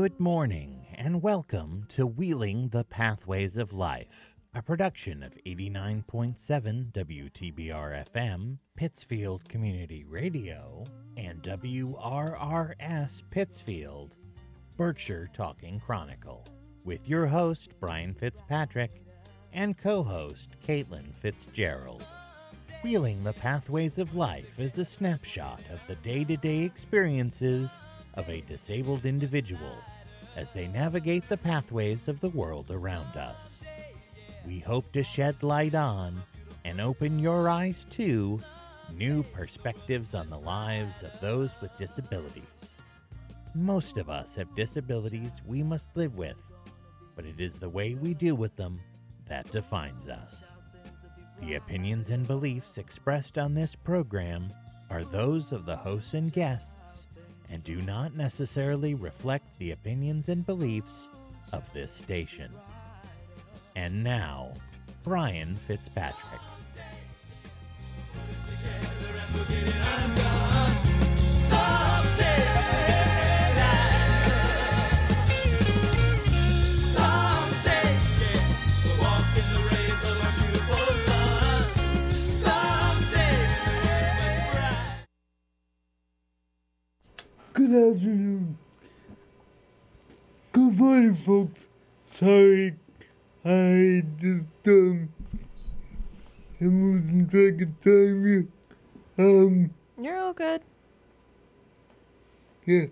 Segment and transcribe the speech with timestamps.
[0.00, 8.06] Good morning and welcome to Wheeling the Pathways of Life, a production of 89.7 WTBR
[8.10, 10.86] FM, Pittsfield Community Radio,
[11.18, 14.14] and WRRS Pittsfield,
[14.78, 16.46] Berkshire Talking Chronicle,
[16.82, 19.02] with your host, Brian Fitzpatrick,
[19.52, 22.06] and co host, Caitlin Fitzgerald.
[22.82, 27.70] Wheeling the Pathways of Life is a snapshot of the day to day experiences
[28.14, 29.76] of a disabled individual
[30.36, 33.50] as they navigate the pathways of the world around us.
[34.46, 36.22] We hope to shed light on
[36.64, 38.40] and open your eyes to
[38.96, 42.72] new perspectives on the lives of those with disabilities.
[43.54, 46.40] Most of us have disabilities we must live with,
[47.16, 48.80] but it is the way we deal with them
[49.26, 50.44] that defines us.
[51.40, 54.52] The opinions and beliefs expressed on this program
[54.90, 57.06] are those of the hosts and guests
[57.50, 61.08] and do not necessarily reflect the opinions and beliefs
[61.52, 62.52] of this station.
[63.76, 64.54] And now,
[65.02, 66.40] Brian Fitzpatrick.
[87.60, 88.56] Good afternoon.
[90.50, 91.60] Good morning, folks.
[92.10, 92.74] Sorry,
[93.44, 95.10] I just, um,
[96.58, 98.46] I'm losing track of time here.
[99.18, 100.62] Um, You're all good.
[102.64, 102.86] yeah.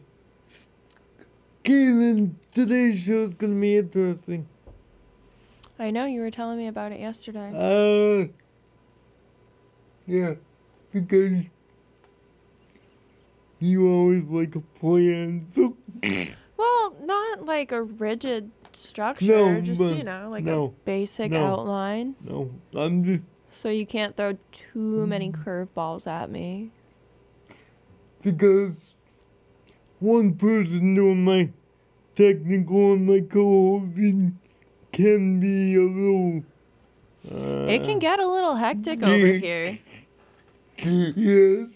[1.64, 4.46] Caitlin, today's show is gonna be interesting.
[5.78, 7.52] I know you were telling me about it yesterday.
[7.56, 8.28] Uh,
[10.06, 10.34] yeah,
[10.92, 11.46] because
[13.60, 15.46] you always like a plan,
[16.56, 21.44] well, not like a rigid structure, No, just you know, like no, a basic no.
[21.46, 22.14] outline.
[22.22, 26.70] no, I'm just So you can't throw too many curveballs at me.
[28.22, 28.74] because
[30.00, 31.50] one person doing my
[32.14, 34.38] technical and my co-hosting
[34.92, 36.42] can be a little.
[37.30, 39.78] Uh, it can get a little hectic over here,
[40.84, 41.68] yes.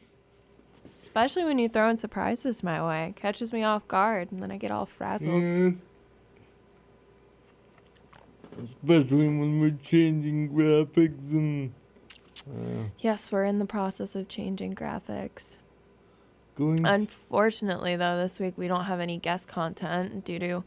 [0.93, 3.09] Especially when you throw in surprises my way.
[3.09, 5.43] It catches me off guard, and then I get all frazzled.
[5.43, 5.75] Yes.
[8.59, 11.73] Especially when we're changing graphics and
[12.47, 15.57] uh, Yes, we're in the process of changing graphics.
[16.57, 20.65] going Unfortunately, though, this week we don't have any guest content due to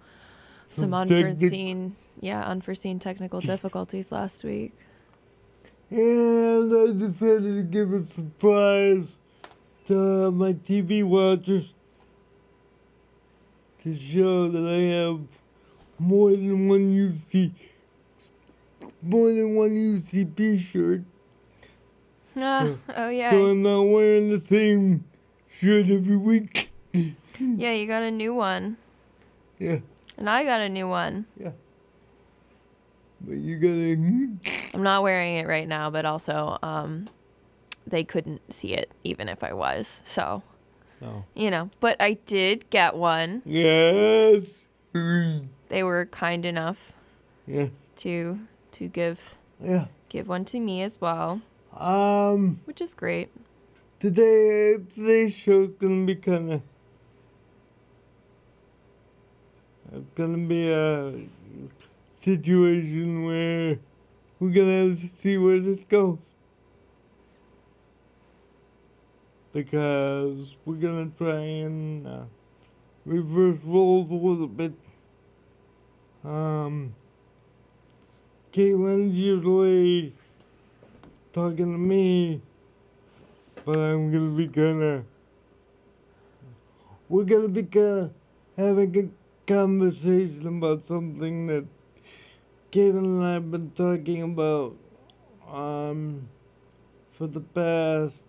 [0.70, 4.74] some technic- unforeseen, yeah, unforeseen technical difficulties last week.
[5.92, 9.06] And I decided to give a surprise
[9.88, 11.74] to my TV watchers
[13.84, 15.20] to show that I have
[16.00, 17.52] more than one UC,
[19.02, 21.02] more than one UCP shirt.
[22.38, 25.06] Ah, So- oh yeah, So I'm not wearing the same
[25.60, 26.70] shirt every week.
[26.94, 28.78] yeah, you got a new one,
[29.60, 29.80] Yeah,
[30.18, 31.26] and I got a new one.
[31.40, 31.52] Yeah.
[33.22, 33.94] But you gotta.
[34.74, 37.08] I'm not wearing it right now, but also, um,
[37.88, 40.02] they couldn't see it even if I was.
[40.04, 40.44] So,
[41.02, 41.24] Oh.
[41.36, 43.42] you know, but I did get one.
[43.46, 44.46] Yes.
[44.94, 46.94] They were kind enough
[47.48, 47.68] Yeah.
[47.98, 48.40] to
[48.72, 49.88] to give Yeah.
[50.10, 51.42] give one to me as well,
[51.74, 52.60] Um.
[52.66, 53.30] which is great.
[54.00, 56.62] Today, today's show's gonna be kind of.
[59.94, 61.14] It's gonna be a
[62.20, 63.80] situation where
[64.40, 66.18] we're gonna have to see where this goes.
[69.56, 72.24] Because we're gonna try and uh,
[73.06, 74.74] reverse roles a little bit.
[76.26, 76.94] Um,
[78.52, 80.14] Caitlin's usually
[81.32, 82.42] talking to me
[83.66, 85.04] but I'm gonna be kinda.
[87.10, 88.14] We're gonna be kinda
[88.56, 89.10] having a
[89.52, 91.66] conversation about something that
[92.72, 94.76] Caitlin and I have been talking about
[95.52, 96.30] um
[97.14, 98.22] for the past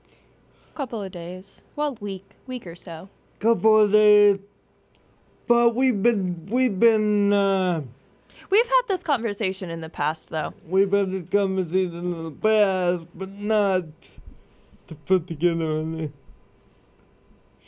[0.76, 3.08] Couple of days, well, week week or so.
[3.38, 4.38] couple of days.
[5.46, 7.82] But we've been we've been uh
[8.50, 10.52] We've had this conversation in the past, though.
[10.68, 13.84] we've had this conversation in the past, but not
[14.88, 16.10] to put together on the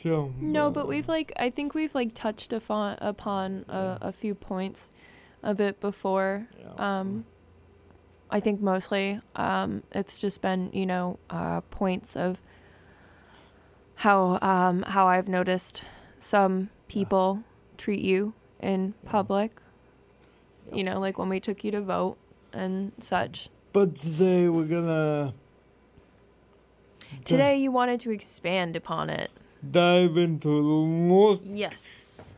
[0.02, 0.32] show.
[0.38, 4.90] No, but we've like I think we've like touched upon upon a, a few points
[5.42, 6.46] of it before.
[6.60, 7.00] Yeah.
[7.00, 7.24] Um,
[8.30, 12.38] I think mostly um, it's just been you know uh, points of
[13.98, 15.82] how um, how I've noticed
[16.20, 17.42] some people
[17.76, 19.60] treat you in public.
[20.72, 22.16] You know, like when we took you to vote
[22.52, 23.48] and such.
[23.72, 25.34] But today we're gonna
[27.24, 29.30] Today you wanted to expand upon it.
[29.68, 31.42] dive into the most.
[31.42, 32.34] Yes.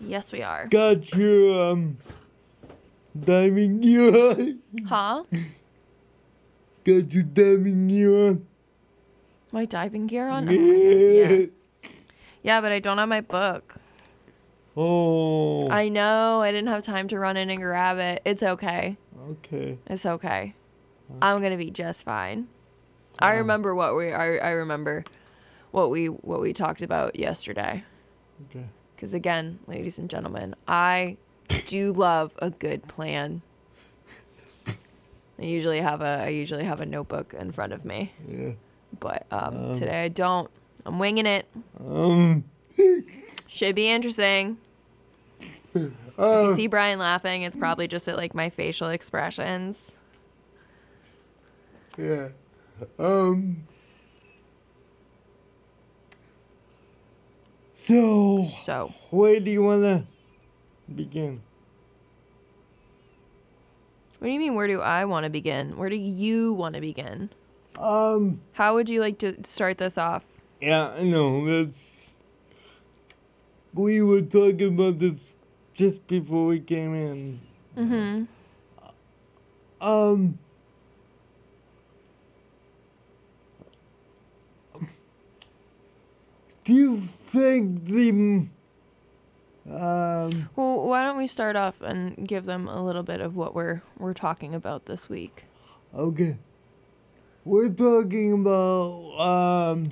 [0.00, 0.66] Yes, we are.
[0.66, 1.54] Got you.
[1.54, 1.98] um
[3.18, 4.58] diving on.
[4.86, 5.24] Huh?
[6.84, 8.46] Got you diving on.
[9.56, 10.50] My diving gear on?
[10.50, 11.46] Oh Yeah.
[12.42, 12.60] yeah.
[12.60, 13.76] But I don't have my book.
[14.76, 15.70] Oh.
[15.70, 16.42] I know.
[16.42, 18.20] I didn't have time to run in and grab it.
[18.26, 18.98] It's okay.
[19.30, 19.78] okay.
[19.86, 20.52] It's okay.
[21.22, 22.48] I'm gonna be just fine.
[23.18, 24.12] I remember what we.
[24.12, 25.04] I, I remember
[25.70, 27.82] what we what we talked about yesterday.
[28.50, 28.66] Okay.
[28.94, 31.16] Because again, ladies and gentlemen, I
[31.64, 33.40] do love a good plan.
[35.38, 38.50] I usually have a I usually have a notebook in front of me, Yeah.
[39.00, 39.74] But um, Um.
[39.78, 40.50] today I don't.
[40.84, 41.46] I'm winging it.
[41.80, 42.44] Um.
[43.48, 44.58] Should be interesting.
[45.74, 49.92] If Uh, you see Brian laughing, it's probably just at like my facial expressions.
[51.98, 52.28] yeah.
[52.98, 53.66] Um.
[57.74, 60.06] So, So where do you wanna
[60.94, 61.42] begin?
[64.18, 65.76] What do you mean, where do I want to begin?
[65.76, 67.28] Where do you want to begin?
[67.78, 68.40] Um.
[68.52, 70.24] How would you like to start this off?
[70.60, 71.46] Yeah, I know.
[71.46, 72.16] That's.
[73.74, 75.14] We were talking about this
[75.74, 77.40] just before we came in.
[77.76, 78.24] Mm-hmm.
[79.86, 80.38] Um.
[86.64, 88.48] Do you think the.
[89.70, 90.48] Um.
[90.56, 93.82] Well, why don't we start off and give them a little bit of what we're
[93.98, 95.44] we're talking about this week?
[95.94, 96.38] Okay.
[97.46, 99.90] We're talking about um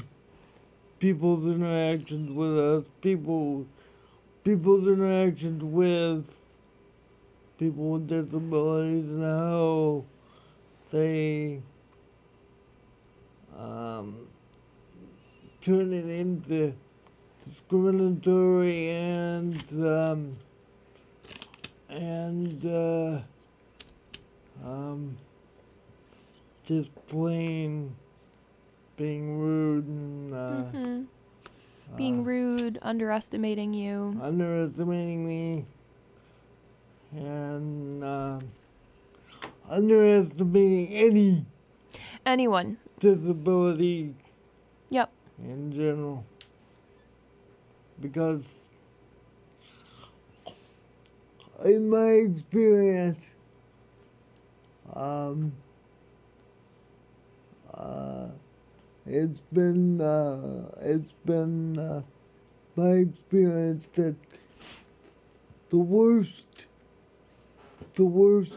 [0.99, 3.65] people's interactions with us, people
[4.43, 6.25] people's interactions with
[7.57, 10.05] people with disabilities and how
[10.91, 11.61] they
[13.57, 14.27] um
[15.63, 16.75] turn it into
[17.49, 20.37] discriminatory and um
[21.89, 23.21] and uh
[24.65, 25.17] um
[26.65, 27.95] just plain
[28.97, 31.03] being rude and uh, hmm
[31.97, 34.19] Being uh, rude, underestimating you.
[34.23, 35.67] underestimating me,
[37.13, 38.39] and uh,
[39.69, 41.45] underestimating any
[42.27, 42.79] Anyone.
[42.99, 44.15] disability
[44.91, 45.11] Yep.
[45.43, 46.25] in general.
[48.01, 48.65] Because,
[51.65, 53.27] in my experience,
[54.95, 55.53] um,
[57.85, 58.29] uh,
[59.07, 62.03] it's been uh, it's been uh,
[62.77, 64.17] my experience that
[65.69, 66.67] the worst,
[67.95, 68.53] the worst,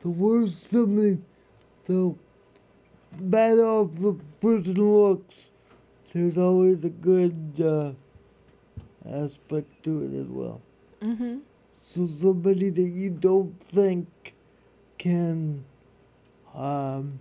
[0.00, 1.18] the worst somebody,
[1.86, 2.14] the
[3.20, 5.34] bad off the person looks,
[6.12, 7.92] there's always a good uh,
[9.08, 10.60] aspect to it as well.
[11.00, 11.38] Mm-hmm.
[11.94, 14.34] So somebody that you don't think
[14.98, 15.64] can
[16.54, 17.18] um,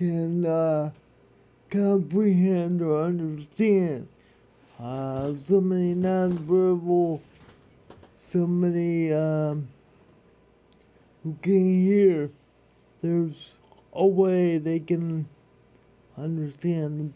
[0.00, 0.90] can uh,
[1.68, 4.08] comprehend or understand.
[4.78, 7.20] Uh, somebody nonverbal,
[8.18, 9.68] somebody um,
[11.22, 12.30] who can't hear.
[13.02, 13.34] There's
[13.92, 15.28] a way they can
[16.16, 17.14] understand and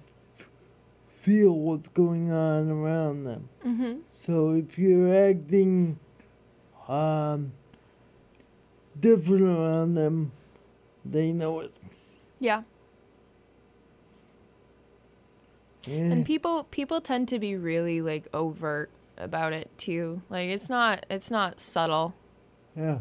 [1.09, 3.49] feel what's going on around them.
[3.67, 4.01] Mm-hmm.
[4.13, 5.99] So if you're acting
[6.87, 7.51] um,
[9.01, 10.33] different around them,
[11.03, 11.75] they know it.
[12.39, 12.65] Yeah.
[15.87, 15.97] Yeah.
[16.13, 20.23] And people people tend to be really like overt about it too.
[20.31, 22.15] Like it's not it's not subtle.
[22.77, 23.01] yeah.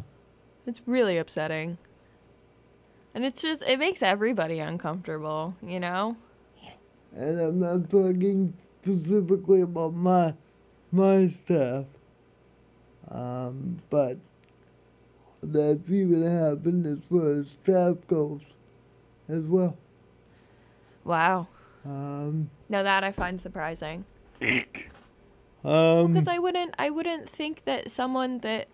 [0.65, 1.77] It's really upsetting.
[3.13, 6.15] And it's just it makes everybody uncomfortable, you know?
[7.15, 10.33] And I'm not talking specifically about my
[10.91, 11.85] my staff.
[13.09, 14.17] Um, but
[15.43, 18.41] that's even happened as far as staff goes
[19.27, 19.77] as well.
[21.03, 21.47] Wow.
[21.85, 24.03] Um, Now that I find surprising.
[25.63, 28.67] um, Because I wouldn't I wouldn't think that someone that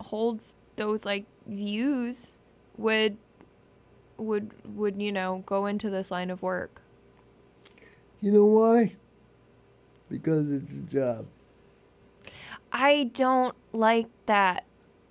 [0.00, 2.36] holds those like views
[2.78, 3.18] would
[4.16, 6.80] would would, you know, go into this line of work.
[8.22, 8.94] you know why?
[10.08, 11.26] Because it's a job.
[12.72, 14.64] I don't like that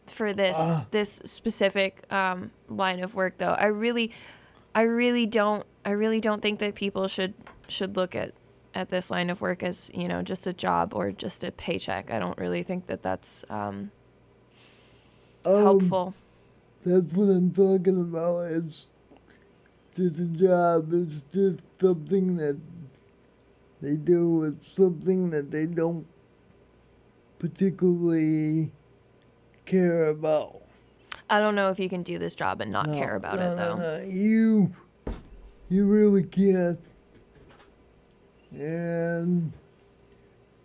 [0.08, 0.88] for this Ah.
[0.90, 3.54] this specific um, line of work though.
[3.54, 4.12] I really
[4.74, 7.34] I really don't I really don't think that people should
[7.68, 8.34] should look at
[8.74, 12.12] at this line of work as you know just a job or just a paycheck.
[12.12, 13.92] I don't really think that that's um,
[15.46, 16.14] Um, helpful.
[16.86, 18.42] That's what I'm talking about.
[18.52, 18.88] It's
[19.96, 20.90] just a job.
[20.94, 22.60] It's just something that
[23.82, 24.44] they do.
[24.46, 26.06] It's something that they don't
[27.40, 28.72] particularly
[29.66, 30.62] care about.
[31.30, 33.54] I don't know if you can do this job and not No, care about no,
[33.54, 33.76] it though.
[33.78, 34.04] no.
[34.04, 34.74] You,
[35.72, 36.80] you really can't.
[38.52, 39.54] And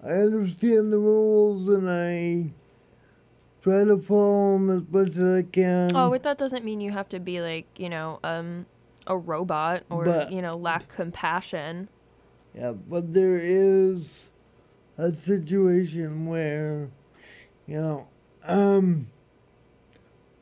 [0.04, 2.50] I understand the rules, and I
[3.62, 5.96] try to follow them as much as I can.
[5.96, 8.66] Oh, but that doesn't mean you have to be like you know um,
[9.06, 11.88] a robot or But- you know lack compassion.
[12.54, 14.08] Yeah, but there is
[14.96, 16.88] a situation where,
[17.66, 18.08] you know,
[18.44, 19.08] um,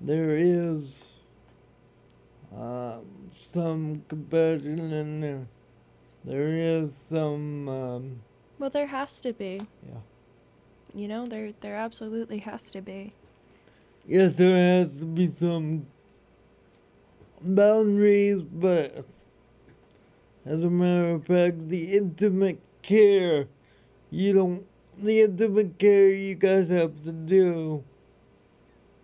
[0.00, 1.02] there is
[2.56, 3.04] um,
[3.54, 5.46] some compassion in there.
[6.24, 8.20] There is some, um,
[8.58, 9.60] Well, there has to be.
[9.86, 10.00] yeah.
[10.94, 13.12] You know, there there absolutely has to be.
[14.06, 15.86] Yes, there has to be some
[17.40, 19.04] boundaries, but
[20.46, 23.46] as a matter of fact, the intimate care
[24.10, 24.66] you don't,
[25.02, 27.82] the intimate care you guys have to do,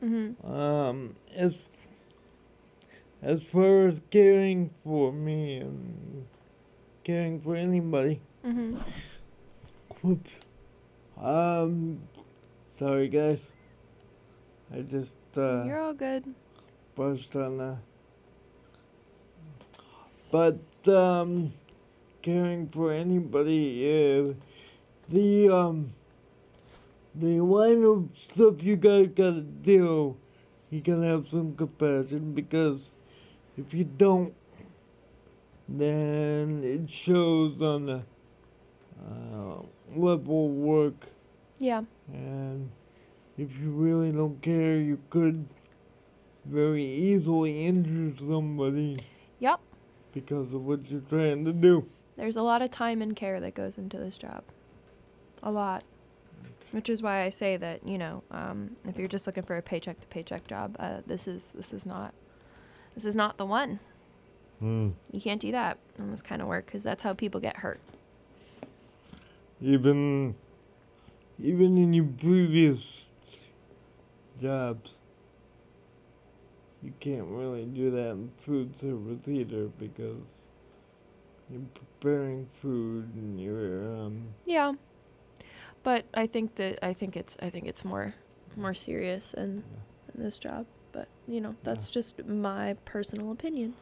[0.02, 0.44] Mhm.
[0.44, 1.54] um, as
[3.22, 6.26] as far as caring for me and
[7.04, 8.20] caring for anybody.
[8.44, 8.78] Mhm.
[10.02, 10.30] Whoops.
[11.16, 12.00] Um,
[12.72, 13.40] sorry guys.
[14.72, 15.64] I just uh.
[15.64, 16.24] You're all good.
[16.94, 17.78] brushed on that.
[20.30, 21.52] But um,
[22.22, 23.84] caring for anybody,
[24.30, 24.34] uh,
[25.08, 25.92] the um,
[27.14, 30.16] the line of stuff you guys gotta do,
[30.70, 32.88] you gotta have some compassion because
[33.56, 34.34] if you don't,
[35.68, 38.02] then it shows on the
[39.08, 39.62] uh,
[39.94, 41.06] level of work.
[41.58, 41.82] Yeah.
[42.12, 42.70] And
[43.38, 45.46] if you really don't care, you could
[46.44, 48.98] very easily injure somebody
[49.38, 49.60] Yep.
[50.12, 51.86] because of what you're trying to do.
[52.16, 54.42] There's a lot of time and care that goes into this job.
[55.42, 55.84] A lot.
[56.72, 59.62] Which is why I say that, you know, um, if you're just looking for a
[59.62, 62.14] paycheck to paycheck job, uh, this is this is not
[63.00, 63.80] this is not the one.
[64.58, 64.90] Hmm.
[65.10, 67.80] You can't do that in this kind of work because that's how people get hurt.
[69.62, 70.34] Even,
[71.38, 72.78] even in your previous
[74.40, 74.90] jobs,
[76.82, 80.20] you can't really do that in food service either because
[81.50, 84.28] you're preparing food and you're um.
[84.44, 84.74] Yeah.
[85.82, 88.14] But I think that I think it's I think it's more
[88.56, 89.64] more serious in,
[90.14, 90.66] in this job.
[91.00, 93.72] But you know, that's just my personal opinion.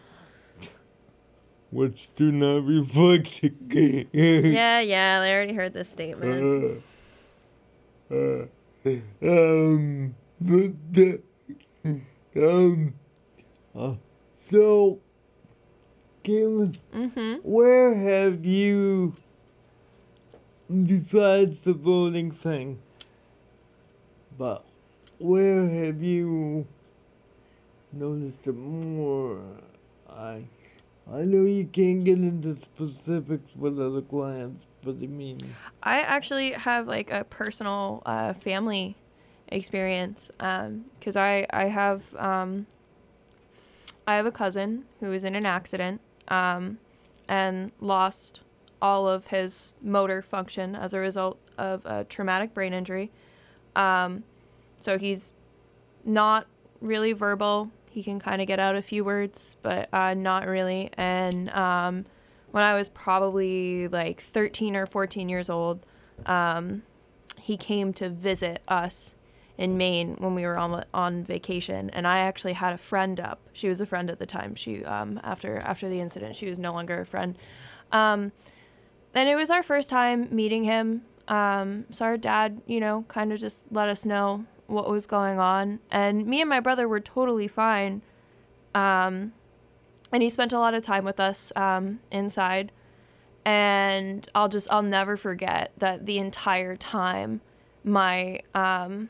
[1.72, 3.40] Which do not reflect.
[3.72, 6.80] yeah, yeah, I already heard this statement.
[8.08, 8.46] Uh, uh,
[9.20, 11.20] um, but the,
[12.36, 12.94] um,
[13.74, 13.94] uh,
[14.36, 15.00] so,
[16.22, 17.34] Caitlin, Mm-hmm.
[17.42, 19.16] where have you,
[20.68, 22.78] besides the voting thing,
[24.38, 24.64] but
[25.18, 26.66] where have you
[27.92, 29.40] noticed it more?
[30.08, 30.44] I,
[31.10, 36.52] I know you can't get into specifics with other clients, but I mean, I actually
[36.52, 38.96] have like a personal uh, family
[39.48, 42.66] experience because I I have um,
[44.06, 46.78] I have a cousin who was in an accident um,
[47.28, 48.40] and lost
[48.80, 53.10] all of his motor function as a result of a traumatic brain injury.
[53.74, 54.24] Um,
[54.80, 55.32] so he's
[56.04, 56.46] not
[56.80, 57.70] really verbal.
[57.90, 60.90] He can kind of get out a few words, but uh, not really.
[60.94, 62.06] And um,
[62.50, 65.84] when I was probably like 13 or 14 years old,
[66.26, 66.82] um,
[67.38, 69.14] he came to visit us
[69.56, 73.40] in Maine when we were on on vacation, and I actually had a friend up.
[73.52, 74.54] She was a friend at the time.
[74.54, 77.36] She um, after after the incident, she was no longer a friend.
[77.90, 78.32] Um,
[79.14, 81.02] and it was our first time meeting him.
[81.26, 85.40] Um, so our dad, you know, kind of just let us know what was going
[85.40, 88.02] on, and me and my brother were totally fine.
[88.74, 89.32] Um,
[90.12, 92.70] and he spent a lot of time with us um, inside
[93.48, 97.40] and i'll just i'll never forget that the entire time
[97.82, 99.08] my um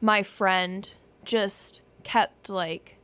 [0.00, 0.88] my friend
[1.22, 2.96] just kept like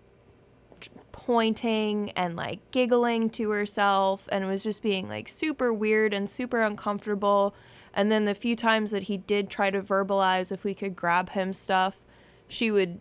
[1.13, 6.63] pointing and like giggling to herself and was just being like super weird and super
[6.63, 7.55] uncomfortable
[7.99, 11.31] and then the few times that he did try to verbalize if we could grab
[11.31, 11.97] him stuff
[12.47, 13.01] she would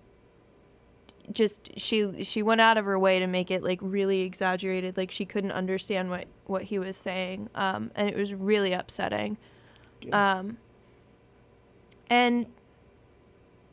[1.31, 5.11] just she she went out of her way to make it like really exaggerated like
[5.11, 9.37] she couldn't understand what what he was saying um and it was really upsetting
[10.01, 10.39] Yeah.
[10.39, 10.57] um
[12.09, 12.47] and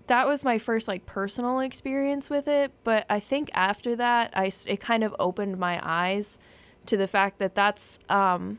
[0.08, 4.50] that was my first like personal experience with it but i think after that i
[4.66, 6.38] it kind of opened my eyes
[6.84, 8.58] to the fact that that's um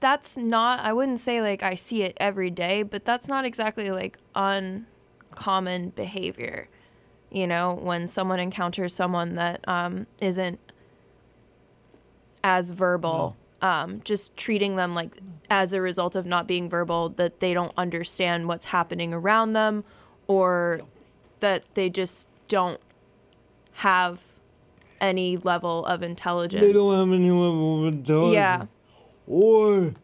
[0.00, 3.90] that's not i wouldn't say like i see it every day but that's not exactly
[3.90, 6.68] like uncommon behavior
[7.30, 10.58] you know when someone encounters someone that um isn't
[12.42, 15.18] as verbal um just treating them like
[15.50, 19.84] as a result of not being verbal that they don't understand what's happening around them
[20.26, 20.80] or
[21.40, 22.80] that they just don't
[23.72, 24.22] have
[25.00, 26.60] any level of intelligence.
[26.60, 28.34] They don't have any level of intelligence.
[28.34, 28.66] yeah
[29.30, 29.94] Or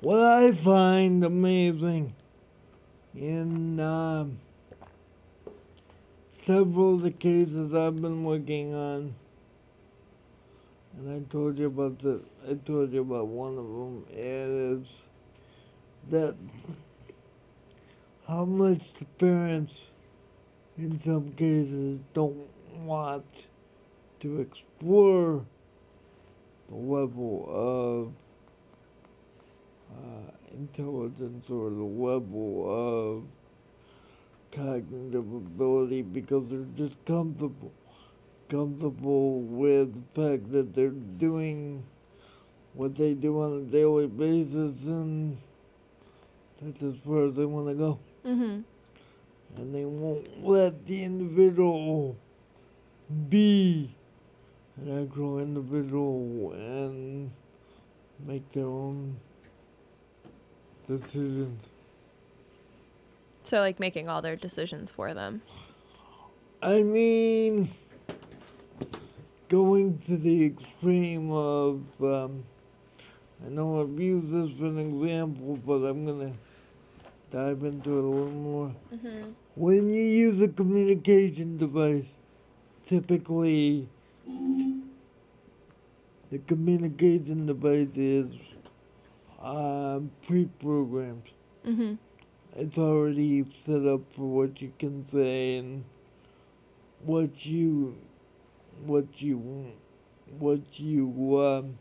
[0.00, 2.14] what I find amazing
[3.16, 4.38] in um,
[6.28, 9.12] several of the cases I've been working on,
[10.96, 14.86] and I told you about the, I told you about one of them, is
[16.10, 16.36] that
[18.28, 19.74] how much the parents,
[20.78, 22.46] in some cases, don't
[22.84, 23.26] want
[24.20, 25.44] to explore
[26.74, 28.12] level of
[29.98, 33.24] uh, intelligence or the level of
[34.52, 37.72] cognitive ability because they're just comfortable
[38.48, 41.82] comfortable with the fact that they're doing
[42.74, 45.38] what they do on a daily basis and
[46.60, 48.60] that's as far as they want to go mm-hmm.
[49.56, 52.14] and they won't let the individual
[53.30, 53.94] be
[54.80, 57.30] an actual individual and
[58.26, 59.16] make their own
[60.88, 61.60] decisions.
[63.42, 65.42] so like making all their decisions for them
[66.62, 67.68] I mean,
[69.48, 72.44] going to the extreme of, um,
[73.44, 78.04] I know I've used this for an example, but I'm going to dive into it
[78.04, 78.74] a little more.
[78.94, 79.30] mm-hmm.
[79.56, 82.06] When you use a communication device,
[82.86, 83.88] typically
[86.32, 88.26] the communication device is
[89.40, 91.30] um, pre-programmed.
[91.66, 91.94] Mm-hmm.
[92.56, 95.84] It's already set up for what you can say and
[97.04, 97.96] what you,
[98.84, 99.72] what you,
[100.38, 101.78] what you um,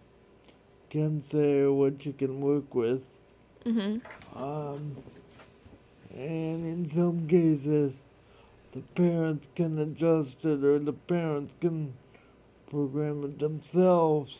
[0.89, 3.05] can say or what you can work with.
[3.65, 4.41] Mm-hmm.
[4.41, 4.97] Um,
[6.13, 7.93] and in some cases,
[8.73, 11.93] the parents can adjust it or the parents can
[12.71, 14.33] program it themselves.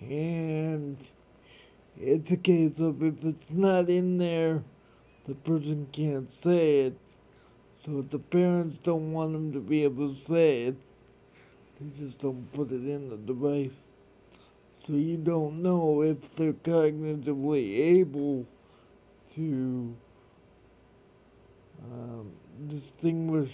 [0.00, 0.96] And
[2.00, 4.62] it's a case of if it's not in there,
[5.26, 6.98] the person can't say it.
[7.84, 10.76] So if the parents don't want them to be able to say it,
[11.78, 13.76] they just don't put it in the device.
[14.86, 18.46] So you don't know if they're cognitively able
[19.34, 19.94] to
[21.84, 22.30] um,
[22.68, 23.52] distinguish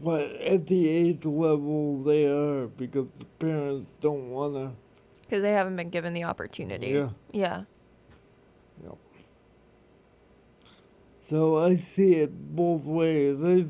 [0.00, 4.70] what at the age level they are because the parents don't want to.
[5.22, 7.10] because they haven't been given the opportunity Yeah.
[7.32, 7.62] yeah
[11.30, 13.38] So I see it both ways.
[13.40, 13.64] I,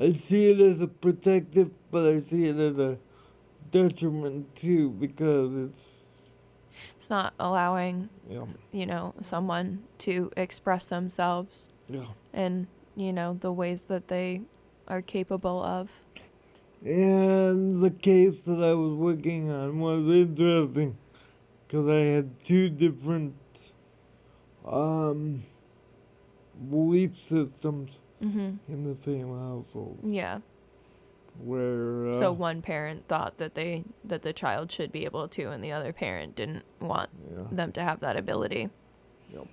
[0.00, 2.96] I see it as a protective, but I see it as a
[3.72, 5.82] detriment too because it's
[6.94, 12.04] it's not allowing yeah you know someone to express themselves yeah.
[12.32, 14.42] in you know the ways that they
[14.88, 15.90] are capable of
[16.84, 20.96] And the case that I was working on was interesting
[21.66, 23.34] because I had two different
[24.64, 25.42] um,
[26.70, 27.90] belief systems
[28.22, 28.50] mm-hmm.
[28.72, 29.98] in the same household.
[30.04, 30.38] yeah
[31.42, 35.50] Where uh, so one parent thought that they that the child should be able to
[35.50, 38.68] and the other parent didn't want yeah, them to have that ability
[39.32, 39.46] Yep.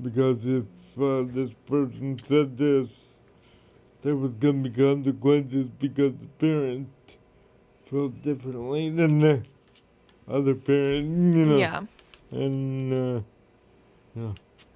[0.00, 0.64] because if
[0.98, 2.88] uh, this person said this,
[4.02, 6.88] there was going to be consequences because the parent
[7.86, 9.42] felt differently than the
[10.28, 11.58] other parent, you know.
[11.58, 11.82] yeah
[12.30, 13.20] And uh,
[14.14, 14.32] yeah.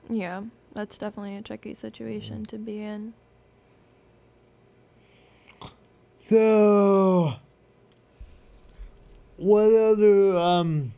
[0.08, 0.42] yeah
[0.74, 3.14] that's definitely a tricky situation to be in
[6.28, 7.34] So,
[9.36, 10.92] what other um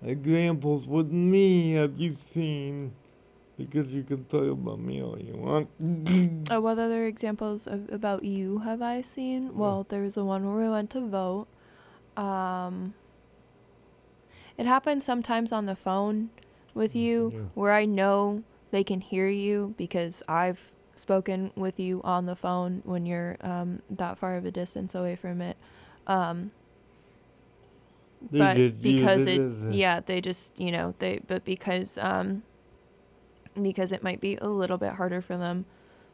[0.00, 2.92] examples with me have you seen?
[3.60, 5.68] Because you can talk about me all you want.
[6.50, 9.54] Oh, what other examples of about you have I seen?
[9.54, 11.46] Well, there was the one where we went to vote.
[12.16, 12.94] Um,
[14.56, 16.30] it happens sometimes on the phone,
[16.74, 17.40] with you, Yeah.
[17.54, 22.82] where I know they can hear you because I've spoken with you on the phone
[22.84, 25.56] when you're um, that far of a distance away from it.
[26.06, 26.52] Um,
[28.30, 32.42] but because it it, yeah, they just you know they but because um,
[33.62, 35.64] because it might be a little bit harder for them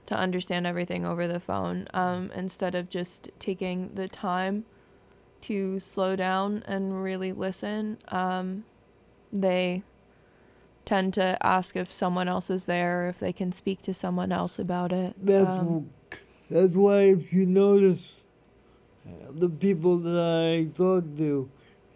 [0.06, 4.64] to understand everything over the phone um, instead of just taking the time
[5.42, 8.64] to slow down and really listen um,
[9.32, 9.82] they
[10.84, 14.58] tend to ask if someone else is there if they can speak to someone else
[14.58, 15.90] about it That's um,
[16.48, 18.04] that's why if you notice
[19.06, 21.48] uh, the people that I talk to,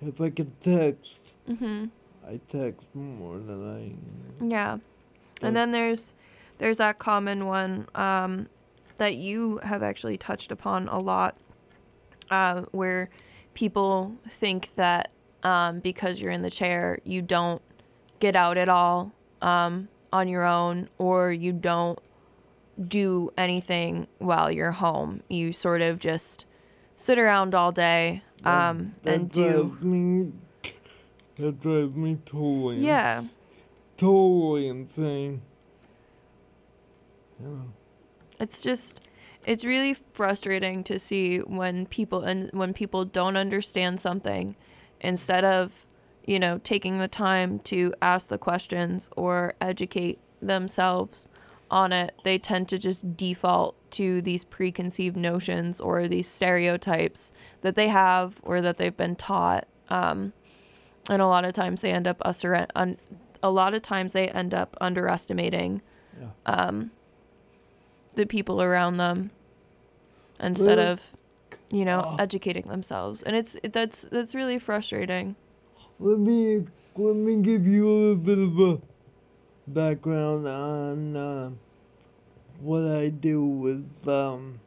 [0.03, 1.11] if I can text,
[1.47, 1.87] hmm
[2.27, 3.61] I text more than
[4.41, 4.45] I.
[4.45, 4.79] Yeah.
[5.43, 6.13] And then there's
[6.59, 8.49] there's that common one um,
[8.97, 11.37] that you have actually touched upon a lot,
[12.31, 13.09] uh, where
[13.55, 15.11] people think that
[15.43, 17.63] um, because you're in the chair, you don't
[18.19, 21.99] get out at all um, on your own, or you don't
[22.89, 25.23] do anything while you're home.
[25.29, 26.45] You sort of just
[26.97, 29.51] sit around all day um, that and do.
[29.51, 30.33] drives me.
[31.37, 32.79] That drives me totally.
[32.79, 33.25] Yeah.
[34.01, 35.43] Totally insane.
[37.39, 37.49] Yeah.
[38.39, 39.01] it's just
[39.45, 44.57] it's really frustrating to see when people and when people don't understand something
[45.03, 45.87] instead of
[46.27, 51.29] you know taking the time to ask the questions or educate themselves
[51.71, 57.75] on it they tend to just default to these preconceived notions or these stereotypes that
[57.75, 60.33] they have or that they've been taught um,
[61.09, 62.99] and a lot of times they end up usher- un-
[63.43, 65.83] a lot of times they end up underestimating
[66.21, 66.29] Yeah.
[66.47, 66.91] um,
[68.15, 69.31] the people around them
[70.39, 71.13] instead Well, of
[71.71, 72.17] you know oh.
[72.19, 75.37] educating themselves and it's it, that's that's really frustrating
[75.99, 78.81] Let me let me give you a little bit of a
[79.67, 81.51] background on uh,
[82.61, 84.61] what I do with um,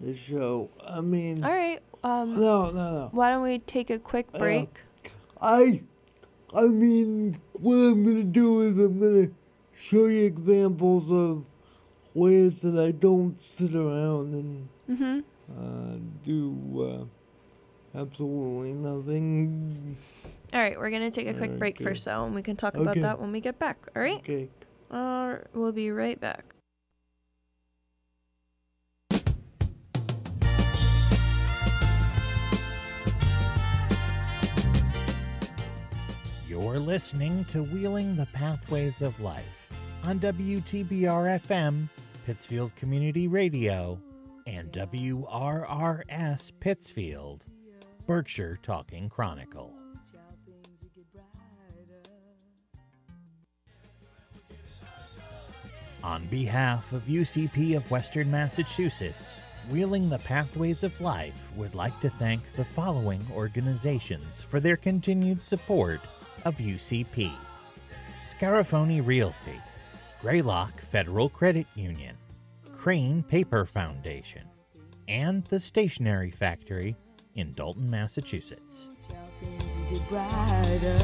[0.00, 0.70] the show.
[0.86, 3.08] I mean, all right um no, no, no.
[3.12, 4.68] why don't we take a quick Uh, break
[5.40, 5.82] I,
[6.54, 9.28] I mean, what I'm gonna do is I'm gonna
[9.74, 11.44] show you examples of
[12.14, 17.08] ways that I don't sit around and mm-hmm uh, do
[17.94, 19.96] uh, absolutely nothing.
[20.54, 21.84] all right we're gonna take a quick break Okay.
[21.84, 24.48] first though and we can talk about that when we get back all right Okay.
[24.90, 26.51] uh, we'll be right back
[36.52, 39.72] You're listening to Wheeling the Pathways of Life
[40.04, 41.88] on WTBR FM,
[42.26, 43.98] Pittsfield Community Radio,
[44.46, 47.46] and WRRS Pittsfield,
[48.06, 49.72] Berkshire Talking Chronicle.
[56.04, 62.10] On behalf of UCP of Western Massachusetts, Wheeling the Pathways of Life would like to
[62.10, 66.02] thank the following organizations for their continued support
[66.44, 67.32] of UCP
[68.24, 69.60] Scarafoni Realty,
[70.20, 72.16] Greylock Federal Credit Union,
[72.76, 74.42] Crane Paper Foundation,
[75.06, 76.96] and the Stationery Factory
[77.34, 78.88] in Dalton, Massachusetts.
[79.06, 80.98] Child, things will get brighter.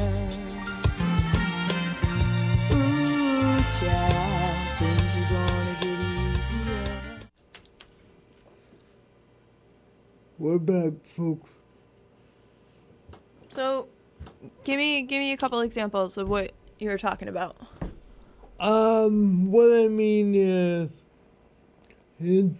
[2.71, 7.19] Ooh, child, things are gonna get easier.
[10.37, 11.49] We're back, folks.
[13.49, 13.87] so
[14.63, 17.55] give me give me a couple examples of what you were talking about.
[18.59, 20.91] Um, what I mean is,
[22.19, 22.57] in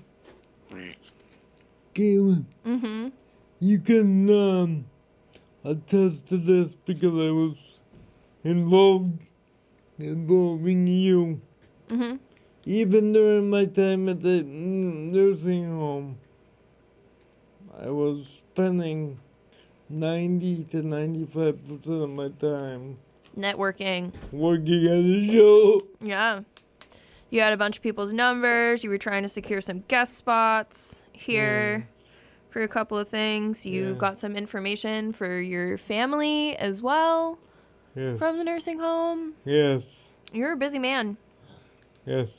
[1.93, 3.07] Caitlin, mm-hmm.
[3.59, 4.85] you can um
[5.63, 7.55] attest to this because I was
[8.43, 9.19] involved
[9.97, 11.41] involving you.
[11.89, 12.15] mm-hmm.
[12.65, 16.17] Even during my time at the nursing home,
[17.81, 19.19] I was spending
[19.89, 22.97] 90 to 95% of my time
[23.37, 25.81] networking working at the show.
[26.01, 26.41] Yeah.
[27.29, 28.83] You had a bunch of people's numbers.
[28.83, 31.87] You were trying to secure some guest spots here
[32.49, 33.65] for a couple of things.
[33.65, 33.93] You Yeah.
[33.93, 37.37] got some information for your family as well
[37.95, 38.17] Yes.
[38.17, 39.33] from the nursing home.
[39.45, 39.83] yes.
[40.33, 41.17] You're a busy man.
[42.05, 42.29] Yes.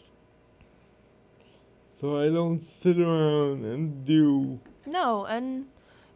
[2.01, 4.61] So I don't sit around and do.
[4.87, 5.67] No, and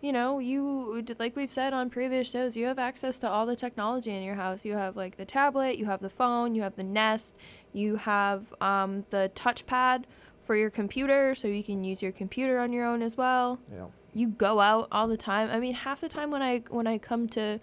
[0.04, 3.56] you know, you like we've said on previous shows, you have access to all the
[3.56, 4.62] technology in your house.
[4.62, 7.34] You have like the tablet, you have the phone, you have the Nest,
[7.72, 10.04] you have um, the touchpad
[10.42, 13.58] for your computer, so you can use your computer on your own as well.
[13.72, 13.86] Yeah.
[14.12, 15.48] you go out all the time.
[15.48, 17.58] I mean, half the time when I when I come to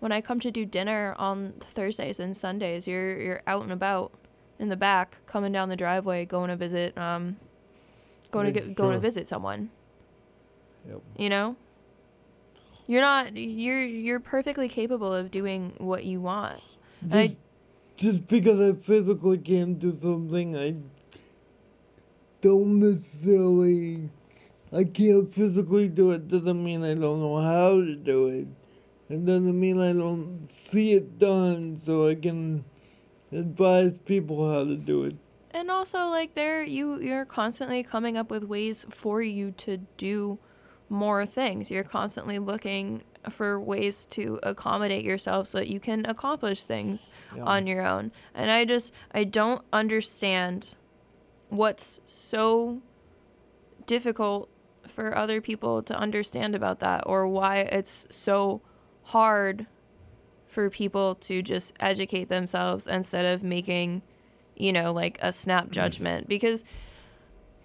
[0.00, 4.10] when I come to do dinner on Thursdays and Sundays, you're you're out and about
[4.58, 7.36] in the back, coming down the driveway, going to visit um
[8.30, 9.68] going to get going to visit someone.
[10.88, 11.02] Yep.
[11.18, 11.56] You know?
[12.86, 16.60] You're not you're you're perfectly capable of doing what you want.
[17.02, 17.36] Just, I
[17.96, 20.76] just because I physically can't do something, I
[22.40, 24.10] don't necessarily.
[24.72, 28.48] I can't physically do it doesn't mean I don't know how to do it.
[29.08, 32.64] It doesn't mean I don't see it done so I can
[33.30, 35.16] advise people how to do it.
[35.52, 40.38] and also like there you you're constantly coming up with ways for you to do
[40.94, 41.70] more things.
[41.70, 47.44] You're constantly looking for ways to accommodate yourself so that you can accomplish things Yeah.
[47.44, 48.12] on your own.
[48.34, 50.76] And i just i don't understand
[51.48, 52.82] what's so
[53.86, 54.48] difficult
[54.88, 58.60] for other people to understand about that or why it's so
[59.04, 59.66] hard
[60.46, 64.02] for people to just educate themselves instead of making
[64.56, 65.72] you know like a snap mm-hmm.
[65.72, 66.28] judgment.
[66.28, 66.64] Because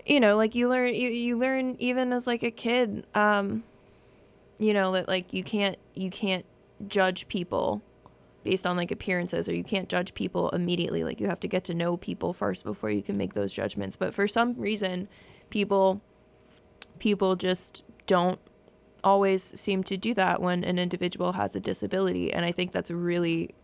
[0.09, 3.63] you know like you learn you, you learn even as like a kid um
[4.57, 6.45] you know that like you can't you can't
[6.87, 7.81] judge people
[8.43, 11.03] based on like appearances or you can't judge people immediately.
[11.03, 13.95] Like you have to get to know people first before you can make those judgments.
[13.95, 15.07] But for some reason
[15.49, 16.01] people
[16.99, 18.39] people just don't
[19.03, 22.33] always seem to do that when an individual has a disability.
[22.33, 23.55] And i think that's really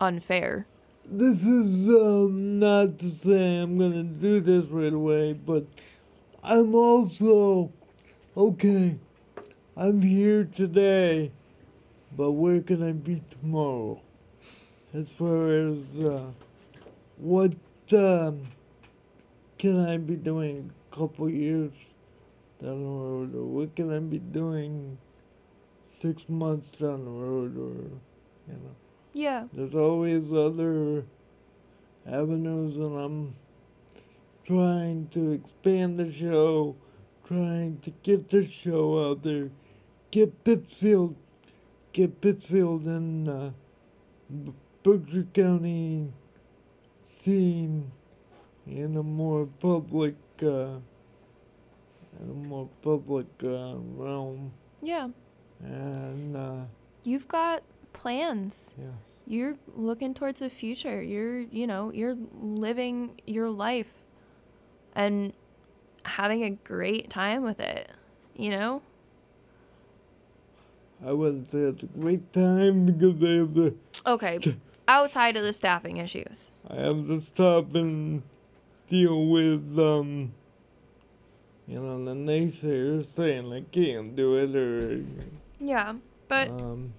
[0.00, 0.66] unfair
[1.04, 5.66] This is um, not to say I'm gonna do this right away, but
[6.44, 7.72] I'm also
[8.36, 8.96] okay.
[9.76, 11.32] I'm here today,
[12.16, 14.00] but where can I be tomorrow?
[14.94, 16.30] As far as uh,
[17.16, 17.52] what
[17.92, 18.46] um,
[19.58, 21.72] can I be doing a couple years
[22.62, 24.98] down the road, or what can I be doing
[25.84, 27.74] six months down the road, or
[28.46, 28.81] you know.
[29.12, 29.46] Yeah.
[29.52, 31.04] There's always other
[32.06, 33.34] avenues, and I'm
[34.44, 36.76] trying to expand the show,
[37.26, 39.50] trying to get the show out there,
[40.10, 41.14] get Pittsfield,
[41.92, 43.50] get Pittsfield in uh,
[44.82, 46.12] Berkshire County
[47.06, 47.90] scene
[48.66, 50.76] in a more public, uh,
[52.20, 55.08] in a more public uh, realm, yeah.
[55.60, 56.64] And uh,
[57.04, 57.62] you've got
[58.02, 58.86] plans yeah.
[59.28, 63.98] you're looking towards the future you're you know you're living your life
[64.96, 65.32] and
[66.04, 67.88] having a great time with it
[68.36, 68.82] you know
[71.04, 73.74] I wouldn't say it's a great time because I have the.
[74.04, 74.56] okay
[74.88, 78.24] outside of the staffing issues I have to stop and
[78.90, 80.32] deal with um
[81.68, 85.04] you know the naysayers saying I can't do it or
[85.60, 85.94] yeah
[86.26, 86.94] but um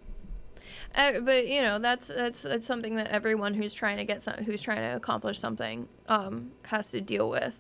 [0.96, 4.36] Uh, but you know that's that's that's something that everyone who's trying to get some
[4.46, 7.60] who's trying to accomplish something um has to deal with.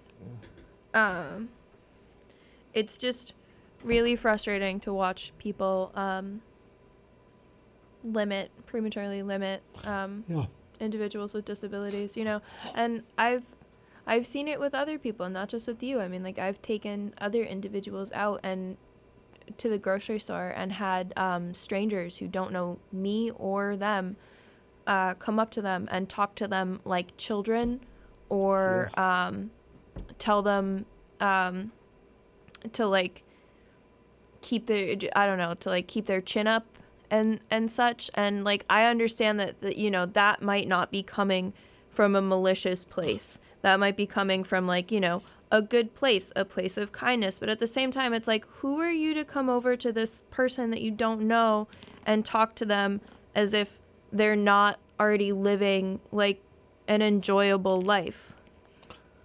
[0.94, 1.50] Um,
[2.74, 3.34] it's just
[3.84, 6.42] really frustrating to watch people um
[8.04, 10.46] limit prematurely limit um yeah
[10.80, 12.42] individuals with disabilities, you know.
[12.76, 13.46] And I've
[14.06, 16.00] I've seen it with other people, not just with you.
[16.00, 18.78] I mean, like I've taken other individuals out and
[19.58, 24.16] to the grocery store and had um, strangers who don't know me or them
[24.88, 27.80] uh, come up to them and talk to them like children,
[28.30, 29.52] or um,
[30.20, 30.86] tell them
[31.20, 31.72] um,
[32.74, 33.24] to like
[34.42, 36.66] keep their I don't know to like keep their chin up
[37.10, 38.10] and and such.
[38.14, 41.54] And like I understand that, that you know that might not be coming
[41.90, 43.40] from a malicious place.
[43.62, 45.22] That might be coming from like you know
[45.54, 47.38] a good place a place of kindness.
[47.40, 50.24] But at the same time it's like who are you to come over to this
[50.32, 51.68] person that you don't know
[52.06, 53.00] and talk to them
[53.36, 53.80] as if
[54.12, 56.42] they're not already living like
[56.88, 58.34] an enjoyable life?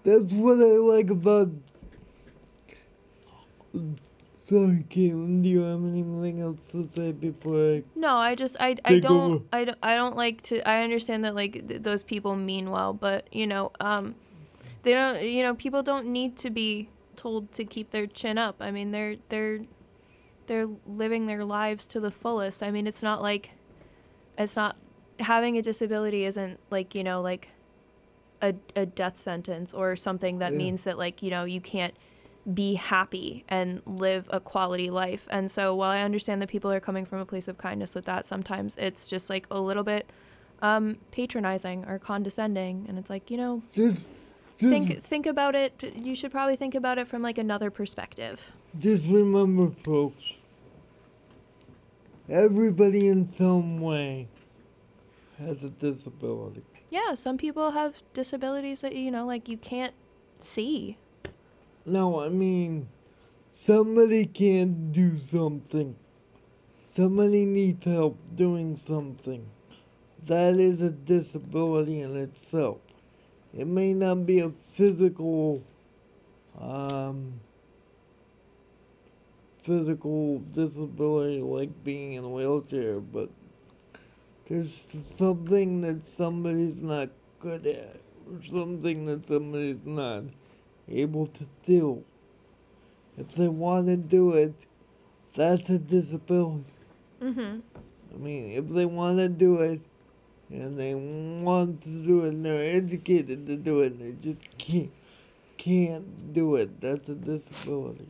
[0.04, 1.48] That's what I like about
[4.44, 8.76] sorry Caitlin do you have anything else to say before I No, I just I,
[8.84, 9.44] I don't over.
[9.52, 12.92] I, don't- I don't like to I understand that like th- those people mean well,
[12.92, 14.14] but you know, um
[14.82, 18.56] they don't you know, people don't need to be told to keep their chin up.
[18.60, 19.60] I mean, they're they're
[20.46, 22.62] they're living their lives to the fullest.
[22.62, 23.50] I mean, it's not like
[24.38, 24.76] it's not
[25.20, 27.48] having a disability isn't like, you know, like
[28.40, 30.58] a a death sentence or something that Yeah.
[30.58, 31.94] means that like, you know, you can't
[32.54, 35.26] be happy and live a quality life.
[35.30, 38.06] And so while I understand that people are coming from a place of kindness with
[38.06, 40.08] that, sometimes it's just like a little bit
[40.62, 42.86] um, patronizing or condescending.
[42.88, 43.62] And it's like, you know,
[44.58, 45.92] think think about it.
[45.94, 48.52] You should probably think about it from like another perspective.
[48.78, 50.24] just remember folks
[52.28, 54.28] everybody in some way
[55.38, 56.62] has a disability.
[56.90, 59.94] Yeah, some people have disabilities that you know, like you can't
[60.40, 60.98] see.
[61.84, 62.88] No, I mean,
[63.52, 65.96] somebody can't do something.
[66.86, 69.46] Somebody needs help doing something.
[70.26, 72.78] That is a disability in itself.
[73.56, 75.62] It may not be a physical,
[76.60, 77.34] um,
[79.62, 83.30] physical disability like being in a wheelchair, but
[84.48, 87.96] there's something that somebody's not good at,
[88.30, 90.24] or something that somebody's not
[90.88, 92.04] able to do.
[93.18, 94.54] If they want to do it,
[95.34, 96.64] that's a disability.
[97.20, 97.60] Mm-hmm.
[98.14, 99.80] I mean, if they want to do it,
[100.50, 104.40] and they want to do it, and they're educated to do it, and they just
[104.58, 104.90] can't
[105.56, 106.80] can't do it.
[106.80, 108.06] That's a disability.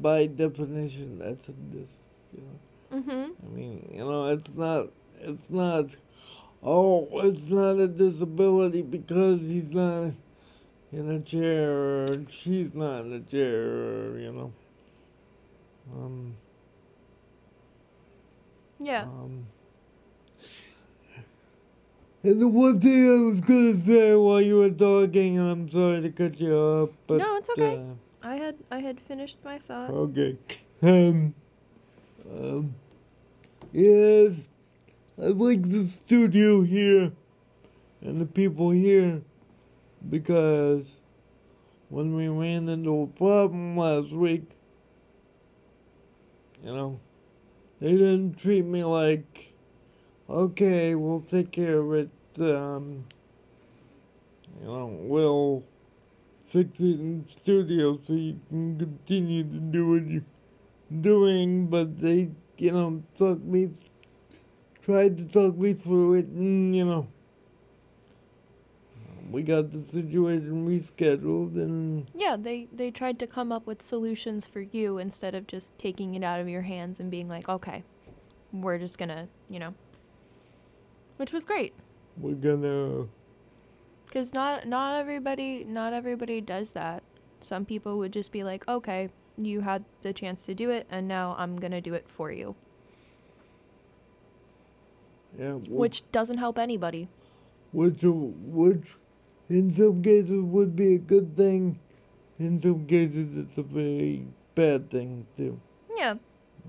[0.00, 1.88] By definition, that's a dis.
[2.34, 2.98] You know?
[2.98, 3.32] Mm-hmm.
[3.44, 4.86] I mean, you know, it's not,
[5.18, 5.86] it's not,
[6.62, 10.12] oh, it's not a disability because he's not
[10.92, 14.52] in a chair or she's not in a chair or, you know.
[15.92, 16.36] Um,
[18.78, 19.02] Yeah.
[19.02, 19.46] um,
[22.22, 26.02] and the one thing I was gonna say while you were talking, and I'm sorry
[26.02, 27.76] to cut you off, but No, it's okay.
[27.76, 29.90] uh, I had I had finished my thought.
[29.90, 30.36] Okay.
[30.82, 31.34] Um,
[32.30, 32.74] um,
[33.72, 34.48] yes,
[35.20, 37.12] I like the studio here
[38.00, 39.22] and the people here
[40.08, 40.86] because
[41.88, 44.44] when we ran into a problem last week,
[46.64, 46.98] you know,
[47.80, 49.51] they didn't treat me like,
[50.32, 53.04] okay, we'll take care of it, um,
[54.60, 55.62] you know, we'll
[56.46, 60.22] fix it in studio so you can continue to do what you're
[61.00, 63.70] doing, but they, you know, talked me,
[64.82, 67.06] tried to talk me through it, and, you know,
[69.30, 74.46] we got the situation rescheduled, and Yeah, they they tried to come up with solutions
[74.46, 77.82] for you instead of just taking it out of your hands and being like, okay,
[78.52, 79.74] we're just gonna, you know,
[81.22, 81.72] which was great.
[82.18, 83.06] we're gonna,
[84.06, 87.04] Because not not everybody not everybody does that.
[87.40, 89.08] Some people would just be like, okay,
[89.38, 92.56] you had the chance to do it, and now I'm gonna do it for you,
[95.38, 97.08] yeah, wh- which doesn't help anybody.
[97.72, 98.86] which, which,
[99.48, 101.78] in some cases would be a good thing,
[102.38, 105.58] in some cases it's a very bad thing too.
[105.96, 106.16] Yeah,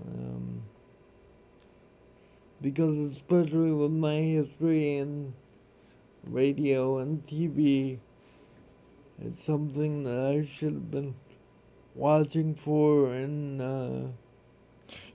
[0.06, 0.62] um,
[2.64, 5.34] because especially with my history in
[6.24, 8.00] radio and TV,
[9.22, 11.14] it's something that I should have been
[11.94, 14.08] watching for and uh,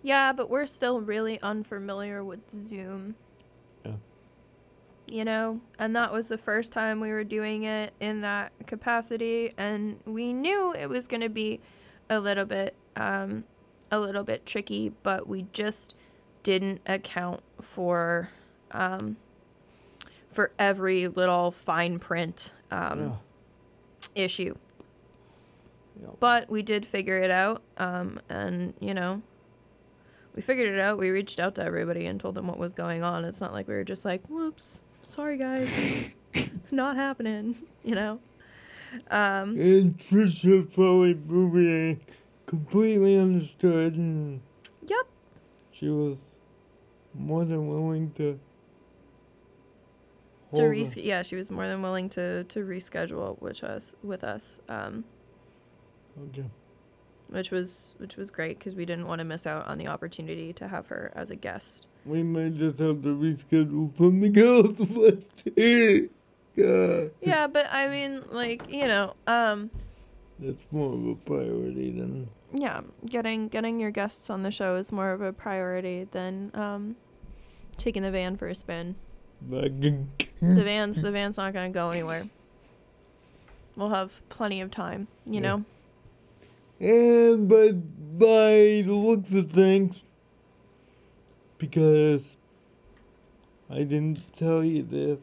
[0.03, 3.17] yeah, but we're still really unfamiliar with Zoom.
[3.85, 3.93] Yeah.
[5.07, 9.55] You know, and that was the first time we were doing it in that capacity,
[9.57, 11.61] and we knew it was going to be
[12.11, 13.45] a little bit, um,
[13.91, 15.95] a little bit tricky, but we just
[16.49, 18.31] didn't account for,
[18.73, 19.19] um,
[20.33, 23.19] for every little fine print um,
[24.17, 24.55] yeah, issue.
[26.01, 26.09] yeah.
[26.19, 29.21] But we did figure it out, um, and you know,
[30.35, 30.97] we figured it out.
[30.97, 33.27] We reached out to everybody and told them what was going on.
[33.27, 36.13] It's not like we were just like, "Whoops, sorry guys,
[36.71, 38.21] not happening," you know.
[39.11, 41.99] Um, and Trisha probably Bouvier
[42.47, 44.41] completely understood and
[44.87, 45.07] yep.
[45.71, 46.17] she was
[47.15, 48.39] more than willing to
[50.55, 54.59] To res- yeah, she was more than willing to to reschedule with us with us,
[54.69, 55.05] um,
[56.29, 56.47] okay.
[57.29, 60.53] which was which was great because we didn't want to miss out on the opportunity
[60.55, 61.87] to have her as a guest.
[62.07, 65.23] We may just have to reschedule something else, but
[66.57, 69.71] God, Yeah, but I mean, like you know, um,
[70.39, 74.91] that's more of a priority than yeah, getting getting your guests on the show is
[74.93, 76.97] more of a priority than um,
[77.77, 78.97] taking the van for a spin.
[80.41, 82.27] The van's the van's not gonna go anywhere.
[83.77, 85.65] We'll have plenty of time, you know.
[86.81, 89.97] And by by the looks of things,
[91.59, 92.37] because
[93.71, 95.19] I didn't tell you this,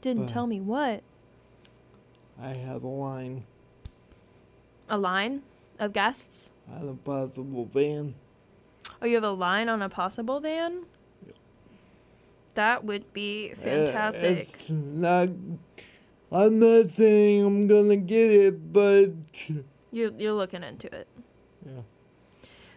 [0.00, 1.02] Didn't tell me what
[2.40, 3.44] I have a line
[4.88, 5.42] a line
[5.78, 6.50] of guests.
[6.70, 8.14] on a possible van.
[9.02, 10.84] Oh, you have a line on a possible van.
[12.54, 14.38] That would be Uh, fantastic.
[14.60, 15.28] it's not.
[16.32, 19.12] I'm not saying I'm gonna get it, but
[19.92, 21.08] You you're looking into it.
[21.66, 21.82] yeah.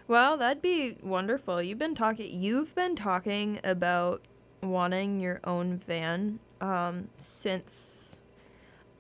[0.08, 1.62] Well, that'd be wonderful.
[1.62, 2.42] You've been talking.
[2.42, 4.22] You've been talking about
[4.64, 8.18] wanting your own van um, since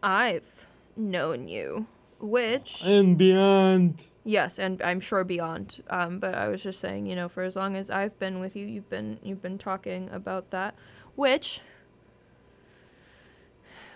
[0.03, 1.87] I've known you,
[2.19, 4.01] which And beyond.
[4.23, 5.83] yes, and I'm sure beyond.
[5.89, 8.55] Um, but I was just saying, you know, for as long as I've been with
[8.55, 10.75] you, you've been you've been talking about that,
[11.15, 11.61] which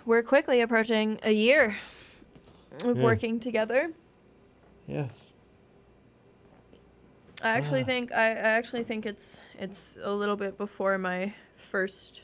[0.06, 1.78] we're quickly approaching a year
[2.84, 3.04] of Yeah.
[3.04, 3.92] working together.
[4.88, 5.12] Yes.
[7.44, 7.86] I actually Ah.
[7.86, 12.22] think I, I actually think it's it's a little bit before my first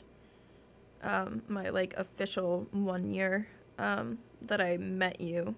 [1.02, 5.54] um my like official one year um that I met you.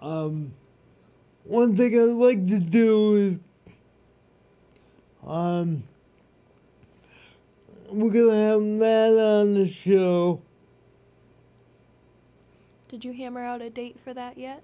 [0.00, 0.52] Um,
[1.44, 3.38] one thing I'd like to do is,
[5.28, 5.84] um,
[7.90, 10.40] we're gonna have Matt on the show.
[12.88, 14.62] Did you hammer out a date for that yet?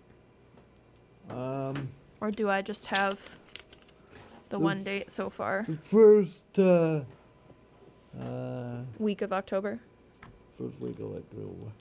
[1.28, 3.18] Um, Or do I just have
[4.50, 5.64] the The- one date so far?
[5.82, 7.02] first, uh,
[8.18, 9.80] uh, Week of October.
[10.58, 11.72] first week of October.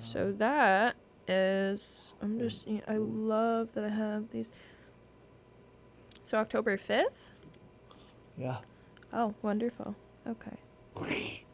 [0.00, 0.94] So that
[1.28, 4.52] is I'm just I love that I have these
[6.24, 7.30] So October 5th?
[8.36, 8.58] Yeah.
[9.12, 9.94] Oh, wonderful.
[10.26, 10.56] Okay.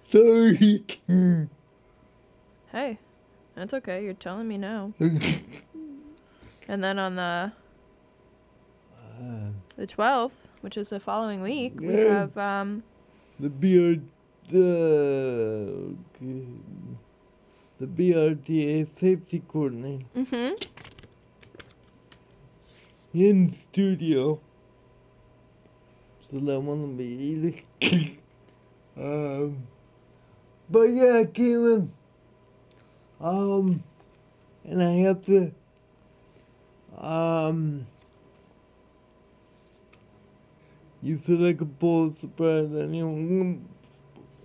[0.00, 0.84] Sorry.
[2.72, 2.98] Hey,
[3.54, 4.04] that's okay.
[4.04, 4.92] You're telling me now.
[6.66, 7.52] And then on the
[9.20, 12.82] Uh, the 12th, which is the following week, we have um
[13.38, 14.00] the BR,
[14.48, 15.94] the,
[17.84, 20.68] the BRTA safety coordinator mhm
[23.14, 24.40] in studio.
[26.28, 27.64] So that one will be easy.
[28.96, 29.66] um,
[30.68, 31.92] but yeah, I came in.
[33.20, 33.84] Um,
[34.64, 35.52] and I have to,
[36.98, 37.86] um,
[41.02, 43.60] you said I could pull a surprise on you,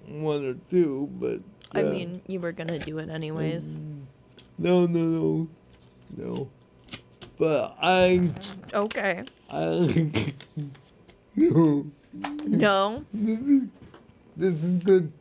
[0.08, 1.40] one or two, but.
[1.72, 3.80] I uh, mean, you were going to do it anyways.
[3.80, 4.08] um,
[4.58, 5.48] No, no, no,
[6.18, 6.50] no.
[7.38, 8.30] But I,
[8.74, 9.24] Okay.
[9.50, 10.12] I,
[11.36, 11.86] no.
[12.46, 13.06] No.
[13.14, 13.64] This is,
[14.36, 15.14] this is good.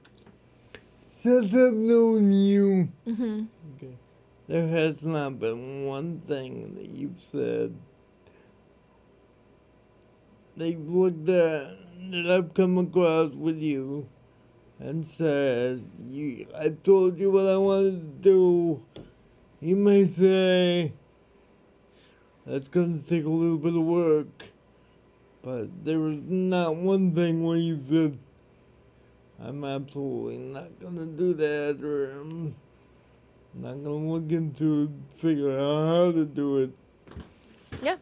[1.10, 3.48] Since I've known you, Mhm.
[3.74, 3.96] okay,
[4.46, 7.74] there has not been one thing that you've said
[10.56, 11.76] they've looked at
[12.10, 14.08] that I've come across with you
[14.78, 18.82] and said, you, I told you what I wanted to do.
[19.60, 20.92] You may say,
[22.46, 24.44] that's going to take a little bit of work.
[25.42, 28.18] But there was not one thing where you said,
[29.40, 32.56] I'm absolutely not gonna do that, or I'm
[33.54, 36.70] not gonna look into it, figure out how to do it.
[37.80, 37.96] Yeah.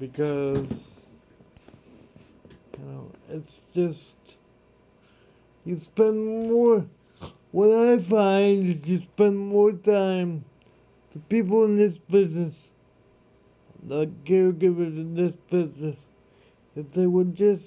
[0.00, 0.66] Because,
[2.78, 4.00] you know, it's just,
[5.64, 6.86] you spend more,
[7.50, 10.44] what I find is you spend more time,
[11.12, 12.68] the people in this business,
[13.82, 15.96] the caregivers in this business,
[16.76, 17.62] if they would just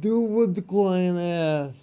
[0.00, 1.76] do what the client asks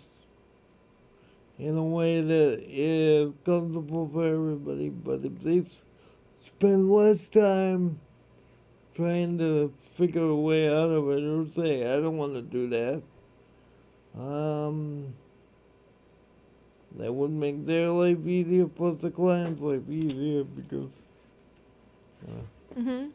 [1.57, 5.65] in a way that is comfortable for everybody, but if they
[6.45, 7.99] spend less time
[8.95, 12.69] trying to figure a way out of it or say, I don't want to do
[12.69, 13.01] that,
[14.17, 15.13] um,
[16.97, 20.89] that would make their life easier plus the client's life easier because
[22.77, 23.11] Mhm.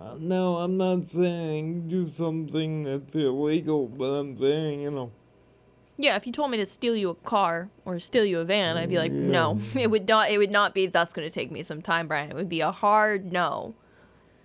[0.00, 5.10] uh, no, I'm not saying do something that's illegal, but I'm saying, you know,
[5.98, 8.78] Yeah, if you told me to steal you a car or steal you a van,
[8.78, 9.18] I'd be like, Yeah.
[9.18, 9.60] no.
[9.74, 10.30] It would not.
[10.30, 10.86] It would not be.
[10.86, 12.30] That's going to take me some time, Brian.
[12.30, 13.74] It would be a hard no.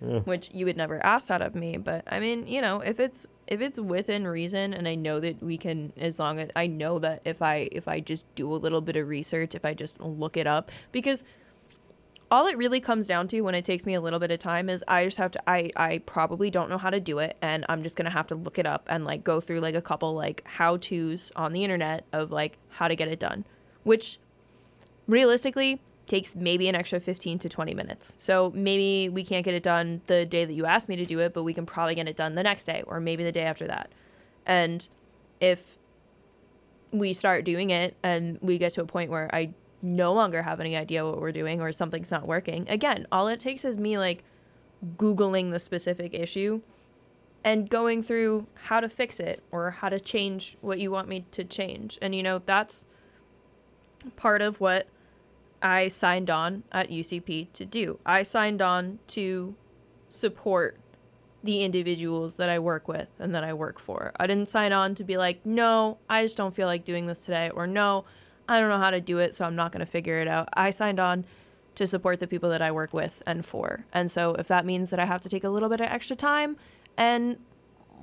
[0.00, 0.18] Yeah.
[0.20, 1.78] Which you would never ask that of me.
[1.78, 5.42] But I mean, you know, if it's if it's within reason, and I know that
[5.42, 8.56] we can, as long as I know that if I if I just do a
[8.56, 11.24] little bit of research, if I just look it up, because
[12.30, 14.68] all it really comes down to when it takes me a little bit of time
[14.68, 17.64] is I just have to I I probably don't know how to do it and
[17.68, 19.82] I'm just going to have to look it up and like go through like a
[19.82, 23.44] couple like how-tos on the internet of like how to get it done,
[23.84, 24.18] which
[25.06, 28.14] realistically takes maybe an extra 15 to 20 minutes.
[28.18, 31.18] So maybe we can't get it done the day that you asked me to do
[31.20, 33.42] it, but we can probably get it done the next day or maybe the day
[33.42, 33.90] after that.
[34.44, 34.88] And
[35.40, 35.78] if
[36.92, 39.50] we start doing it and we get to a point where I
[39.82, 43.40] no longer have any idea what we're doing or something's not working, again, all it
[43.40, 44.22] takes is me like
[44.96, 46.60] Googling the specific issue
[47.42, 51.24] and going through how to fix it or how to change what you want me
[51.32, 51.98] to change.
[52.00, 52.86] And, you know, that's
[54.16, 54.86] part of what
[55.62, 57.98] I signed on at UCP to do.
[58.04, 59.54] I signed on to
[60.08, 60.78] support
[61.42, 64.12] the individuals that I work with and that I work for.
[64.18, 67.24] I didn't sign on to be like, no, I just don't feel like doing this
[67.24, 68.04] today, or no,
[68.48, 70.48] I don't know how to do it, so I'm not going to figure it out.
[70.54, 71.24] I signed on
[71.76, 73.84] to support the people that I work with and for.
[73.92, 76.16] And so if that means that I have to take a little bit of extra
[76.16, 76.56] time
[76.96, 77.38] and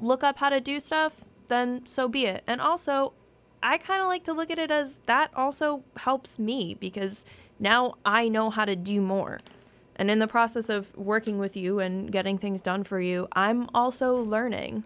[0.02, 2.44] look up how to do stuff, then so be it.
[2.46, 3.14] And also,
[3.62, 7.26] I kind of like to look at it as that also helps me because
[7.60, 9.40] now I know how to do more.
[9.96, 13.70] And in the process of working with you and getting things done for you, I'm
[13.74, 14.84] also learning.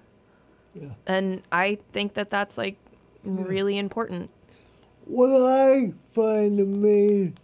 [0.74, 0.90] Yeah.
[1.06, 2.78] And I think that that's like
[3.24, 4.30] really important.
[5.06, 7.38] What I find amazing,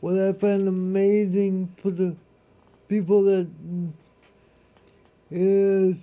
[0.00, 2.16] what I find amazing for the
[2.88, 3.48] people that
[5.30, 5.96] is,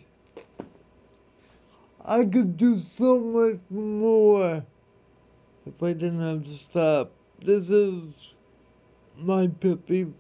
[2.05, 4.63] I could do so much more
[5.65, 7.11] if I didn't have to stop.
[7.41, 8.13] This is
[9.22, 10.13] my pet peeve.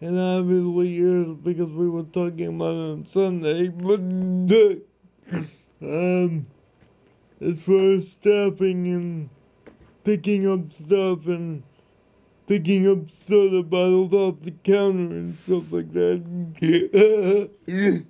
[0.00, 4.00] And obviously yours because we were talking about it on Sunday, but
[5.80, 6.46] um,
[7.40, 9.28] as far as staffing and
[10.02, 11.62] picking up stuff and
[12.48, 17.50] picking up soda bottles off the counter and stuff like that.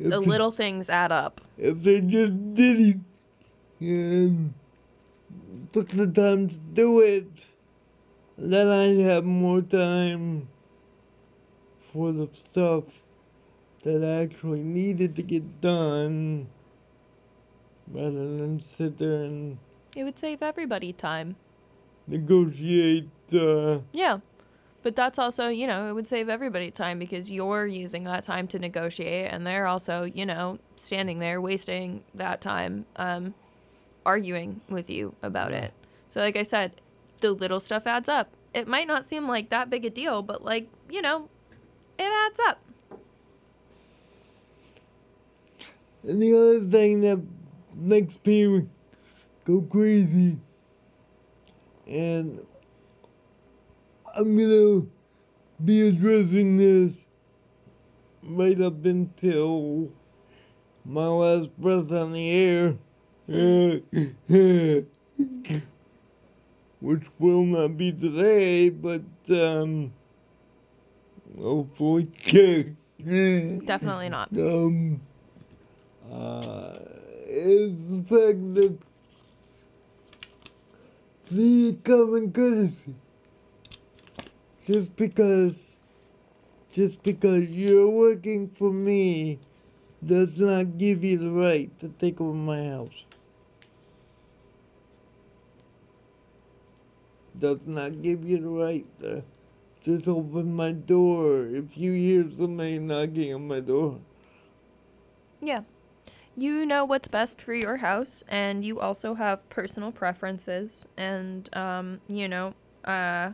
[0.00, 1.40] The they- little things add up.
[1.56, 2.96] if they just did it
[3.80, 4.54] and
[5.72, 7.26] took the time to do it,
[8.38, 10.48] then I'd have more time
[11.92, 12.84] for the stuff
[13.84, 16.46] that I actually needed to get done
[17.90, 19.58] rather than sit there and
[19.96, 21.36] It would save everybody time.
[22.06, 23.08] negotiate.
[23.32, 24.20] Uh, Yeah.
[24.82, 28.46] But that's also, you know, it would save everybody time because you're using that time
[28.48, 33.34] to negotiate and they're also, you know, standing there wasting that time um,
[34.06, 35.72] arguing with you about it.
[36.08, 36.80] So, like I said,
[37.20, 38.30] the little stuff adds up.
[38.54, 41.28] It might not seem like that big a deal, but, like, you know,
[41.98, 42.60] it adds up.
[46.02, 47.20] And the other thing that
[47.74, 48.66] makes me
[49.44, 50.38] go crazy,
[51.86, 52.44] and
[54.14, 54.86] I'm gonna
[55.64, 56.92] be addressing this
[58.22, 59.90] right up until
[60.84, 62.76] my last breath on the air,
[66.80, 69.92] which will not be today, but um,
[71.38, 72.08] hopefully.
[72.98, 74.28] Definitely not.
[74.36, 75.00] Um,
[76.10, 76.78] uh,
[77.26, 78.78] is the fact that
[81.30, 82.94] the common courtesy.
[84.66, 85.76] Just because,
[86.72, 89.38] just because you're working for me,
[90.04, 93.04] does not give you the right to take over my house.
[97.38, 99.22] Does not give you the right to
[99.84, 104.00] just open my door if you hear somebody knocking on my door.
[105.40, 105.62] Yeah.
[106.36, 112.00] You know what's best for your house, and you also have personal preferences and, um,
[112.08, 113.32] you know, uh,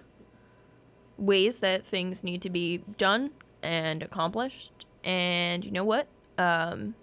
[1.19, 3.31] ways that things need to be done
[3.63, 4.87] and accomplished.
[5.03, 6.09] And you know what?
[6.39, 6.95] Um,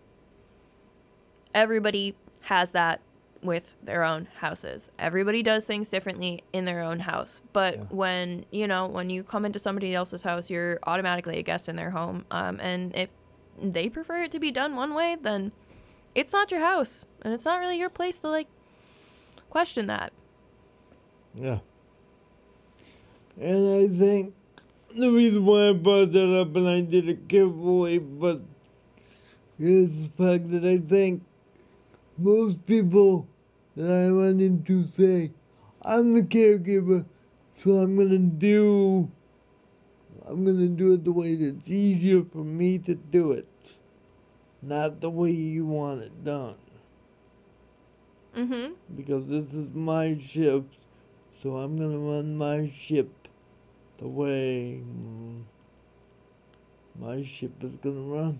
[1.53, 2.99] everybody has that
[3.43, 4.91] with their own houses.
[4.99, 7.41] Everybody does things differently in their own house.
[7.53, 7.83] But Yeah.
[7.89, 11.75] when, you know, when you come into somebody else's house, you're automatically a guest in
[11.75, 12.25] their home.
[12.31, 13.09] Um, and if
[13.61, 15.51] they prefer it to be done one way, then
[16.13, 17.05] it's not your house.
[17.21, 18.47] And it's not really your place to, like,
[19.49, 20.13] question that.
[21.33, 21.59] Yeah.
[23.39, 24.33] And I think
[24.95, 28.41] the reason why I brought that up and I did it carefully, but
[29.57, 31.23] is the fact that I think
[32.17, 33.27] most people
[33.75, 35.31] that I wanted to say,
[35.81, 37.05] I'm the caregiver,
[37.63, 39.11] so I'm gonna do
[40.27, 43.47] I'm gonna do it the way that's easier for me to do it.
[44.61, 46.55] Not the way you want it done.
[48.35, 48.95] Mm-hmm.
[48.95, 50.63] because this is my ship,
[51.33, 53.09] so I'm gonna run my ship
[53.97, 55.43] the way mm,
[56.97, 58.39] my ship is gonna run,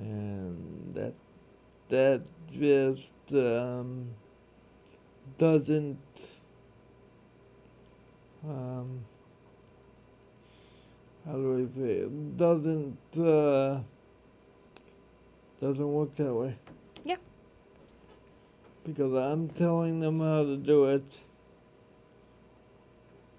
[0.00, 1.12] and that
[1.90, 2.22] that
[2.52, 4.08] just um,
[5.38, 5.98] doesn't
[8.48, 9.04] um,
[11.26, 13.80] how do I say it doesn't uh,
[15.60, 16.54] doesn't work that way
[17.04, 17.16] Yeah.
[18.84, 21.04] because I'm telling them how to do it.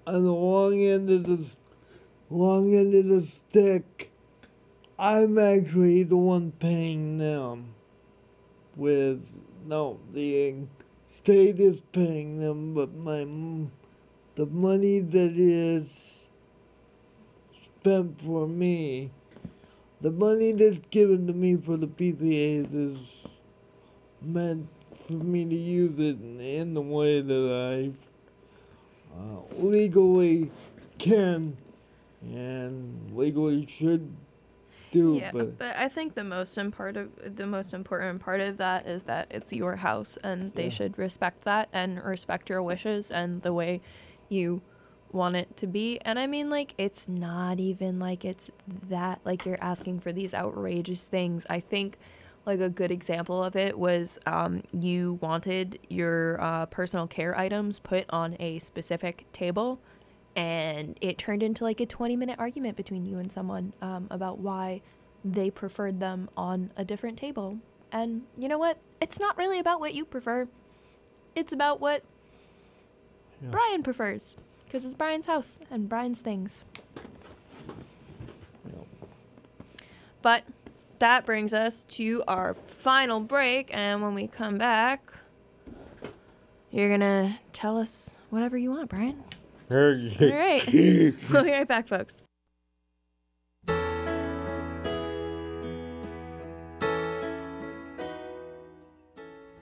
[0.06, 1.46] On the long end of the
[2.30, 4.10] long end of the stick,
[4.98, 7.76] I'm actually the one paying them.
[8.78, 9.26] With
[9.66, 10.56] no, the
[11.10, 13.26] state is paying them, but my
[14.36, 16.18] the money that is
[17.80, 19.10] spent for me.
[20.02, 23.00] The money that's given to me for the PCAs is
[24.22, 24.68] meant
[25.08, 27.94] for me to use it in the way that
[29.16, 30.52] I uh, legally
[31.00, 31.58] can
[32.22, 34.16] and legally should
[34.98, 35.20] do.
[35.20, 39.04] Yeah, but but I think the most important the most important part of that is
[39.04, 40.70] that it's your house and they Yeah.
[40.70, 43.82] should respect that and respect your wishes and the way
[44.30, 44.62] you
[45.12, 46.00] want it to be.
[46.02, 48.50] And I mean like it's not even like it's
[48.90, 51.46] that like you're asking for these outrageous things.
[51.50, 51.98] I think
[52.46, 57.80] like a good example of it was um, you wanted your uh, personal care items
[57.80, 59.80] put on a specific table
[60.38, 64.38] and it turned into like a 20 minute argument between you and someone um, about
[64.38, 64.82] why
[65.26, 67.58] they preferred them on a different table.
[67.92, 68.78] And you know what?
[69.02, 70.48] It's not really about what you prefer.
[71.36, 72.04] It's about what
[73.42, 73.50] Yeah.
[73.50, 74.36] brian prefers
[74.66, 76.64] because it's brian's house and brian's things.
[80.22, 80.44] But
[81.00, 85.14] that brings us to our final break and when we come back
[86.72, 89.24] you're gonna tell us whatever you want brian
[89.70, 91.14] all right.
[91.30, 92.24] We'll be right back folks.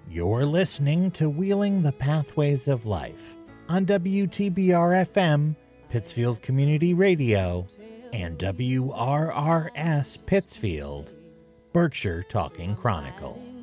[0.09, 3.35] You're listening to Wheeling the Pathways of Life
[3.67, 5.55] on WTBR FM,
[5.89, 7.67] Pittsfield Community Radio,
[8.13, 11.11] and WRRS Pittsfield,
[11.73, 13.54] Berkshire Talking Chronicle.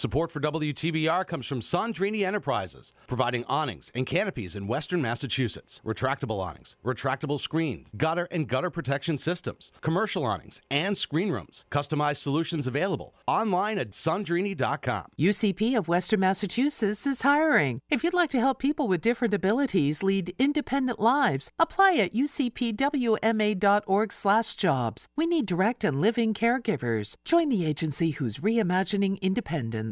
[0.00, 6.42] Support for WTBR comes from Sandrini Enterprises, providing awnings and canopies in western Massachusetts, retractable
[6.42, 11.66] awnings, retractable screens, gutter and gutter protection systems, commercial awnings, and screen rooms.
[11.70, 15.04] Customized solutions available online at sandrini.com.
[15.18, 17.82] UCP of Western Massachusetts is hiring.
[17.90, 25.06] If you'd like to help people with different abilities lead independent lives, apply at ucpwma.org/jobs.
[25.16, 27.16] We need direct and living caregivers.
[27.26, 29.89] Join the agency who's reimagining independence.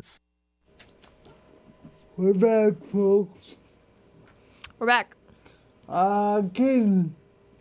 [2.16, 3.56] We're back, folks.
[4.78, 5.16] we're back.
[5.88, 7.10] Uh, Caitlin,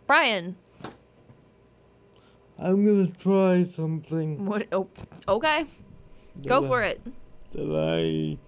[0.06, 0.56] brian.
[2.58, 4.44] I'm gonna try something.
[4.44, 4.88] What oh,
[5.26, 5.66] okay.
[6.46, 7.00] Go that for it.
[7.54, 8.38] that I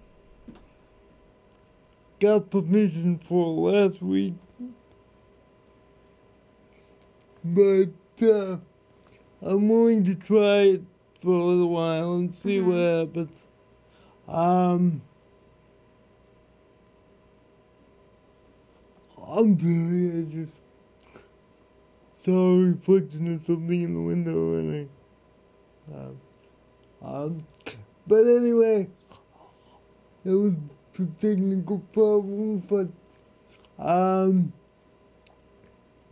[2.19, 4.35] got permission for last week.
[7.43, 7.89] But
[8.21, 8.57] uh,
[9.41, 10.83] I'm willing to try it
[11.21, 13.29] for a little while and see what happens.
[14.31, 15.01] Um,
[19.27, 20.53] I'm sorry, I just
[22.15, 24.87] saw a reflection of something in the window and
[25.91, 25.93] I.
[25.93, 26.21] Um,
[27.01, 27.47] um,
[28.07, 28.87] but anyway,
[30.23, 30.53] it was
[30.95, 32.87] some technical problem, but
[33.85, 34.53] um,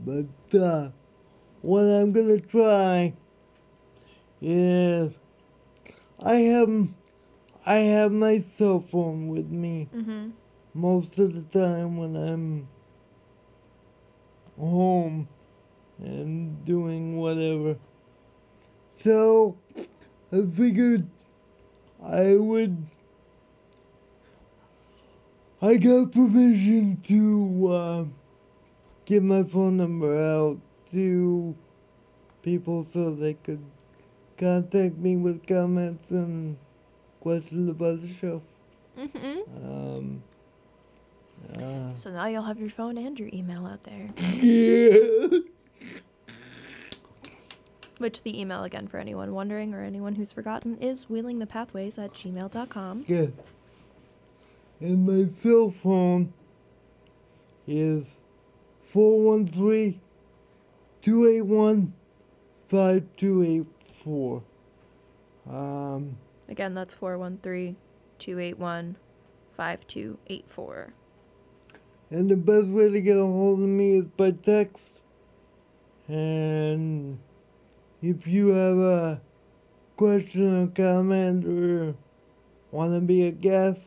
[0.01, 0.89] but uh,
[1.61, 3.13] what I'm gonna try
[4.41, 5.13] is
[6.21, 6.89] I have
[7.65, 10.29] I have my cell phone with me mm-hmm
[10.73, 12.67] most of the time when I'm
[14.57, 15.27] home
[15.97, 17.77] and doing whatever.
[18.91, 19.57] So
[20.31, 21.09] I figured
[22.03, 22.85] I would.
[25.61, 28.05] I got permission to uh,
[29.05, 30.59] give my phone number out
[30.91, 31.55] to
[32.41, 33.63] people so they could
[34.37, 36.55] contact me with comments and
[37.19, 38.41] questions about the show.
[38.97, 40.23] mm-hmm Um,
[41.57, 44.09] uh, so now you'll have your phone and your email out there
[44.41, 45.39] yeah.
[47.97, 53.03] Which the email again for anyone wondering or anyone who's forgotten is wheelingthepathways at gmail.com.
[53.07, 53.27] Yeah.
[54.79, 56.31] And my cell phone
[57.67, 58.05] is
[58.85, 59.99] 413
[61.01, 61.93] 281
[62.69, 64.43] 5284.
[65.49, 66.17] Um,
[66.49, 67.77] Again, that's 413
[68.17, 68.97] 281
[69.55, 70.93] 5284.
[72.11, 74.81] and the best way to get a hold of me is by text.
[76.07, 77.19] And
[78.01, 79.21] if you have a
[79.95, 81.95] question or comment or
[82.71, 83.81] want to be a guest,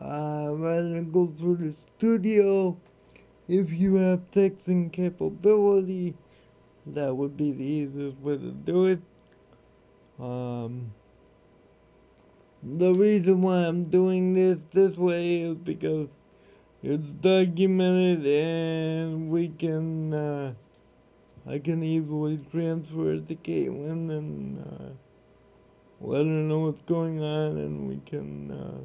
[0.00, 2.76] uh, rather than go through the studio,
[3.46, 6.14] if you have texting capability,
[6.86, 9.00] that would be the easiest way to do it.
[10.18, 10.92] Um,
[12.62, 16.08] the reason why I'm doing this this way is because
[16.82, 20.54] it's documented and we can, uh,
[21.46, 24.90] I can easily transfer it to Caitlin and uh,
[26.00, 28.80] let her know what's going on and we can uh,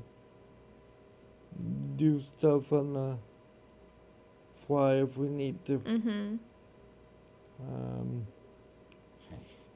[1.97, 3.17] do stuff on the
[4.65, 5.79] fly if we need to.
[5.79, 6.35] Mm-hmm.
[7.61, 8.27] Um,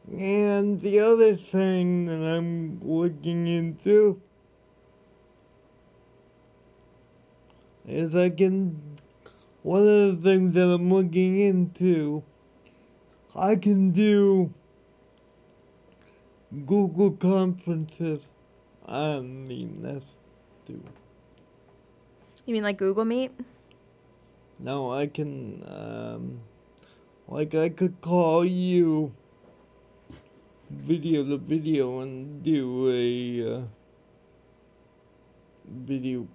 [0.09, 4.21] and the other thing that I'm looking into
[7.87, 8.81] is I can.
[9.63, 12.23] One of the things that I'm looking into,
[13.35, 14.51] I can do
[16.65, 18.21] Google conferences
[18.85, 20.05] on the Nest
[20.65, 20.83] too.
[22.45, 23.31] You mean like Google Meet?
[24.59, 26.39] No, I can, um,
[27.27, 29.13] like I could call you
[30.72, 33.61] video to video and do a uh,
[35.67, 36.28] video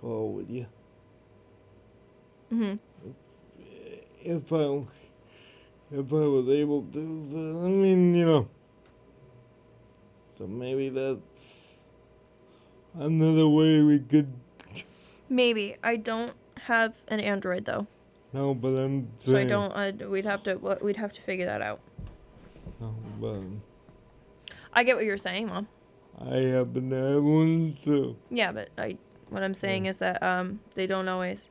[0.00, 0.66] call with you.
[2.50, 2.74] hmm
[4.20, 4.82] If I,
[5.92, 8.48] if I was able to, I mean, you know.
[10.38, 11.20] So maybe that's
[12.94, 14.32] another way we could.
[15.28, 15.76] Maybe.
[15.82, 16.32] I don't
[16.62, 17.86] have an Android though,
[18.32, 19.72] No, but I'm so I don't.
[19.72, 20.56] Uh, we'd have to.
[20.82, 21.80] We'd have to figure that out.
[23.20, 23.40] But
[24.72, 25.68] I get what you're saying, mom.
[26.18, 28.16] I happen to have one, so.
[28.30, 28.98] Yeah, but I.
[29.30, 31.50] What I'm saying is that um they don't always,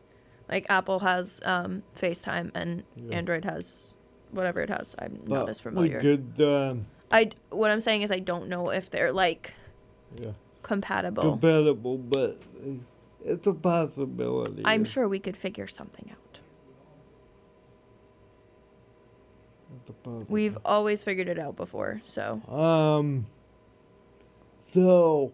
[0.49, 3.17] like Apple has um FaceTime and Yeah.
[3.17, 3.93] Android has
[4.31, 4.95] whatever it has.
[4.99, 5.97] I'm But not as familiar.
[5.97, 7.31] We could, um, I.
[7.49, 9.53] What I'm saying is I don't know if they're like
[10.21, 10.31] yeah,
[10.61, 11.23] compatible.
[11.23, 12.39] compatible, but
[13.25, 14.61] it's a possibility.
[14.65, 16.17] I'm sure we could figure something out.
[16.25, 16.33] It's a
[19.61, 19.62] possibility.
[20.29, 23.25] We've always figured it out before, so Um.
[24.63, 25.31] So,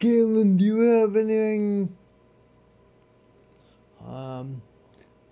[0.00, 1.96] Caitlin, do you have anything?
[4.06, 4.62] Um,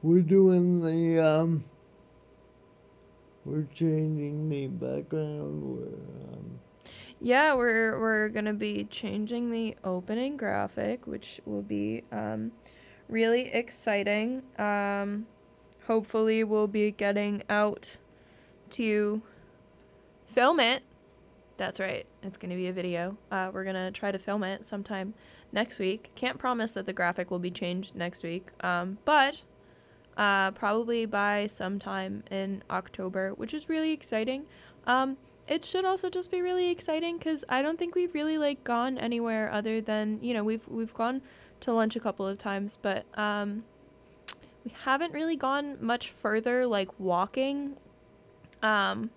[0.03, 1.65] we're doing the um.
[3.45, 5.63] We're changing the background.
[5.63, 6.61] We're um.
[7.21, 12.53] yeah, we're we're gonna be changing the opening graphic, which will be um,
[13.09, 14.43] really exciting.
[14.59, 15.27] Um,
[15.91, 17.97] hopefully, we'll be getting out
[18.71, 19.21] to
[20.25, 20.85] film it.
[21.57, 22.07] That's right.
[22.23, 23.17] It's gonna be a video.
[23.29, 25.15] Uh, we're gonna try to film it sometime
[25.51, 26.13] next week.
[26.15, 28.51] Can't promise that the graphic will be changed next week.
[28.61, 29.43] Um, but
[30.17, 34.47] uh, probably by sometime in October, which is really exciting.
[34.87, 35.17] Um,
[35.49, 38.97] it should also just be really exciting because I don't think we've really like gone
[38.97, 41.21] anywhere other than you know we've we've gone
[41.63, 43.65] to lunch a couple of times, but um,
[44.65, 47.77] we haven't really gone much further like walking.
[48.63, 49.11] Um,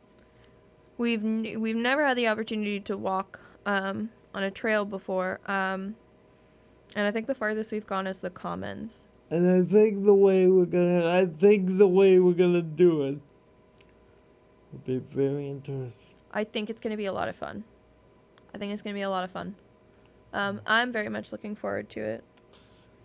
[0.98, 5.96] we've n- we've never had the opportunity to walk um, on a trail before, um,
[6.96, 9.06] and I think the farthest we've gone is the Commons.
[9.30, 13.18] And I think the way we're gonna, I think the way we're gonna do it
[14.72, 15.94] will be very interesting.
[16.32, 17.64] I think it's going to be a lot of fun.
[18.54, 19.56] I think it's going to be a lot of fun.
[20.34, 22.24] Um, I'm very much looking forward to it.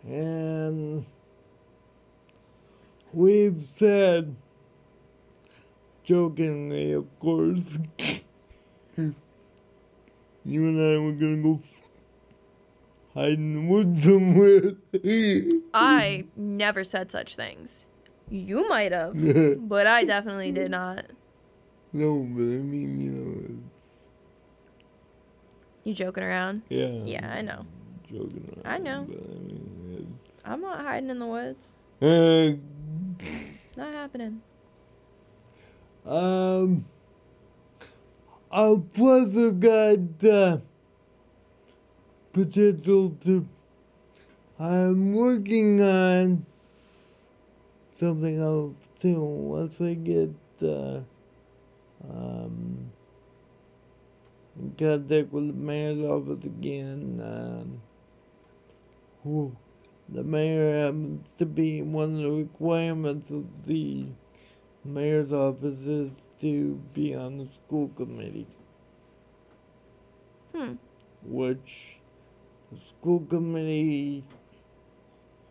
[0.07, 1.05] And
[3.13, 4.35] we've said,
[6.05, 7.79] jokingly, of course,
[8.97, 9.15] you
[10.45, 11.61] and I were gonna go
[13.15, 14.73] hide in the woods somewhere.
[15.75, 17.87] I never said such things.
[18.31, 19.15] You might have,
[19.69, 21.07] but I definitely did not.
[21.93, 23.59] no, but I mean, you know,
[25.85, 26.63] You joking around?
[26.69, 26.89] yeah.
[27.05, 27.65] Yeah, I know.
[28.07, 28.75] Joking around.
[28.75, 29.07] I know.
[29.09, 31.75] But I mean, I'm not hiding in the woods.
[32.03, 32.61] it's,
[33.77, 34.43] Not happening.
[36.07, 36.85] um,
[38.51, 38.93] I've
[39.61, 40.59] got, uh,
[42.33, 43.47] potential to,
[44.59, 46.47] I'm working on
[47.95, 49.21] something else too.
[49.21, 50.31] Once I get,
[50.63, 51.01] uh,
[52.09, 52.91] um,
[54.59, 57.81] in contact with the mayor's office again, um,
[59.23, 59.55] who,
[60.09, 64.07] the mayor happens to be one of the requirements of the
[64.85, 68.47] mayor's office is to be on the school committee,
[70.55, 70.75] Hmm.
[71.23, 71.99] which
[72.73, 74.25] the school committee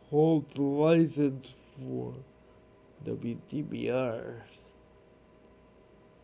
[0.09, 1.47] holds the license
[1.77, 2.13] for
[3.05, 4.41] WTBR.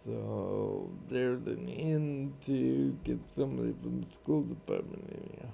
[0.06, 5.50] So there's an in to get somebody from the school department in here.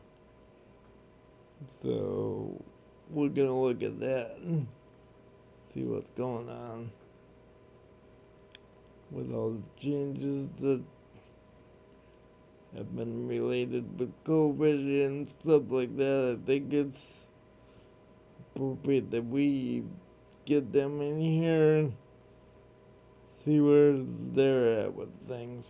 [1.81, 2.63] So
[3.09, 4.67] we're gonna look at that and
[5.73, 6.91] see what's going on
[9.11, 10.81] with all the changes that
[12.75, 16.37] have been related with COVID and stuff like that.
[16.39, 17.25] I think it's
[18.55, 19.83] appropriate that we
[20.45, 21.93] get them in here and
[23.43, 23.97] see where
[24.33, 25.65] they're at with things.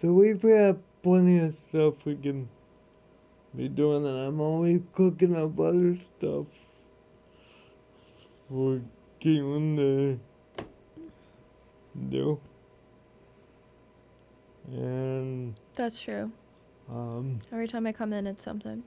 [0.00, 2.48] So we've got plenty of stuff we can
[3.58, 6.46] be doing, and I'm always cooking up other stuff
[8.48, 8.80] for
[9.20, 10.20] Caitlin to
[12.08, 12.40] do.
[14.70, 16.30] And That's true.
[16.88, 18.84] um, Every time I come in, it's something.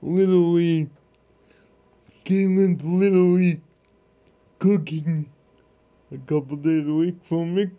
[0.00, 0.90] literally,
[2.24, 3.60] Caitlin's literally
[4.58, 5.30] cooking
[6.10, 7.70] a couple days a week for me.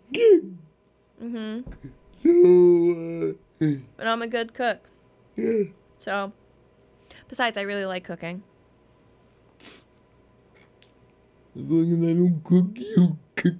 [1.20, 1.60] hmm
[2.22, 3.66] So, uh,
[3.98, 4.78] But I'm a good cook.
[5.36, 5.64] yeah.
[5.98, 6.32] So,
[7.28, 8.42] besides, I really like cooking.
[11.56, 13.54] As long as I don't cook, you cook.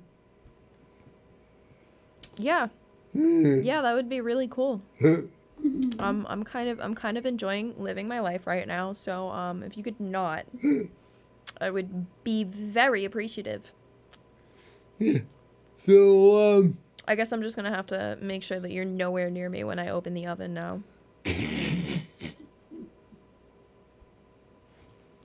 [2.37, 2.69] Yeah.
[3.15, 4.83] Yeah, that would be really cool.
[6.01, 8.93] Um, I'm kind of I'm kind of enjoying living my life right now.
[8.93, 10.45] So um, if you could not,
[11.61, 13.73] I would be very appreciative.
[15.87, 19.51] So, um, I guess I'm just gonna have to make sure that you're nowhere near
[19.51, 20.83] me when I open the oven now.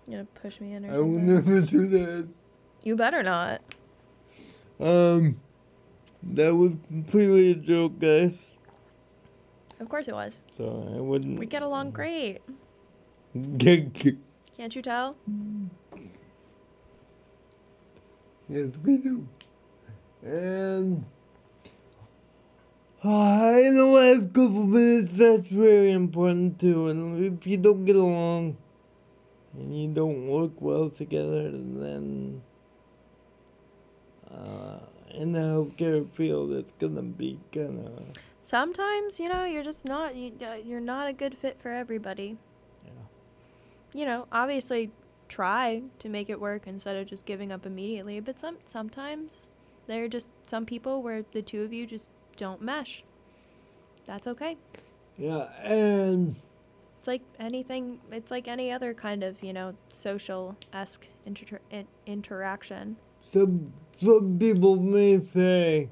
[0.09, 2.27] You gonna push me in or I will never do that.
[2.83, 3.61] You better not.
[4.79, 5.39] Um,
[6.23, 8.33] that was completely a joke, guys.
[9.79, 10.33] Of course it was.
[10.57, 11.37] So I wouldn't.
[11.37, 12.41] We get along great.
[13.59, 15.15] Can't you tell?
[18.47, 19.27] yes, we do.
[20.23, 21.05] And
[23.03, 26.87] uh, in the last couple minutes, that's very important too.
[26.87, 28.57] And if you don't get along
[29.53, 32.41] and you don't work well together, then
[34.29, 34.79] uh,
[35.11, 38.03] in the healthcare field, it's gonna be kind of
[38.41, 42.37] Sometimes, you know, you're just not you, uh, you're not a good fit for everybody.
[42.85, 42.91] Yeah.
[43.93, 44.91] You know, obviously
[45.27, 49.47] try to make it work instead of just giving up immediately, but some sometimes
[49.85, 53.03] there are just some people where the two of you just don't mesh.
[54.05, 54.57] That's okay.
[55.17, 55.49] yeah.
[55.63, 56.35] And
[56.99, 61.87] It's like anything, it's like any other kind of, you know, social esque inter- in-
[62.05, 62.97] interaction.
[63.21, 63.71] Some
[64.01, 65.87] some people may say,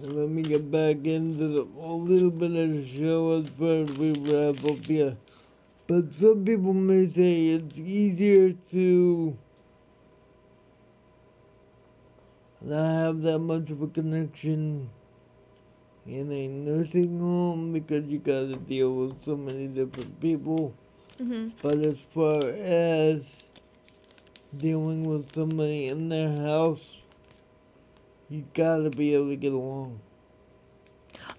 [0.00, 4.10] let me get back into the, a little bit of the show as as we
[4.14, 5.16] wrap up here.
[5.86, 9.38] But some people may say it's easier to
[12.62, 14.90] not have that much of a connection
[16.06, 20.74] in a nursing home because you gotta deal with so many different people.
[21.18, 23.42] hmm But as far as
[24.56, 26.80] dealing with somebody in their house,
[28.28, 30.00] you gotta be able to get along.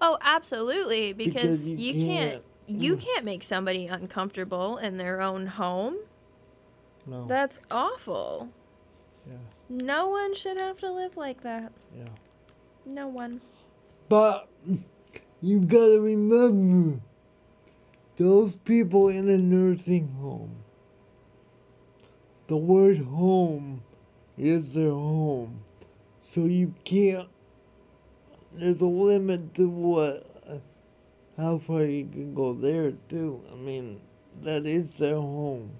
[0.00, 2.42] Oh, absolutely, because, you you can't, can't-
[2.82, 5.96] you can't make somebody uncomfortable in their own home.
[7.06, 7.24] No.
[7.28, 8.48] That's awful.
[9.26, 9.34] yeah.
[9.68, 11.70] No one should have to live like that.
[11.96, 12.04] Yeah.
[12.84, 13.40] No one.
[14.08, 14.48] But
[15.42, 17.00] you've gotta remember
[18.16, 20.56] those people in a nursing home.
[22.48, 23.82] The word home
[24.38, 25.60] is their home.
[26.20, 27.28] So you can't
[28.52, 30.26] there's a limit to what
[31.36, 33.42] how far you can go there too.
[33.52, 34.00] I mean,
[34.42, 35.70] that is their home.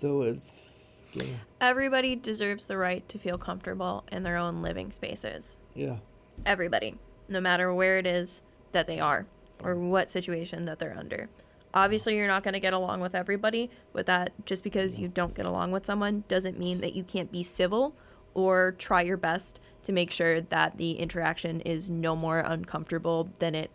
[0.00, 1.24] So it's yeah.
[1.60, 5.58] Everybody deserves the right to feel comfortable in their own living spaces.
[5.74, 5.96] yeah.
[6.44, 6.96] Everybody,
[7.28, 9.26] no matter where it is that they are
[9.62, 11.28] or what situation that they're under.
[11.74, 15.34] Obviously, you're not going to get along with everybody, but that just because you don't
[15.34, 17.94] get along with someone doesn't mean that you can't be civil
[18.34, 23.54] or try your best to make sure that the interaction is no more uncomfortable than
[23.54, 23.70] it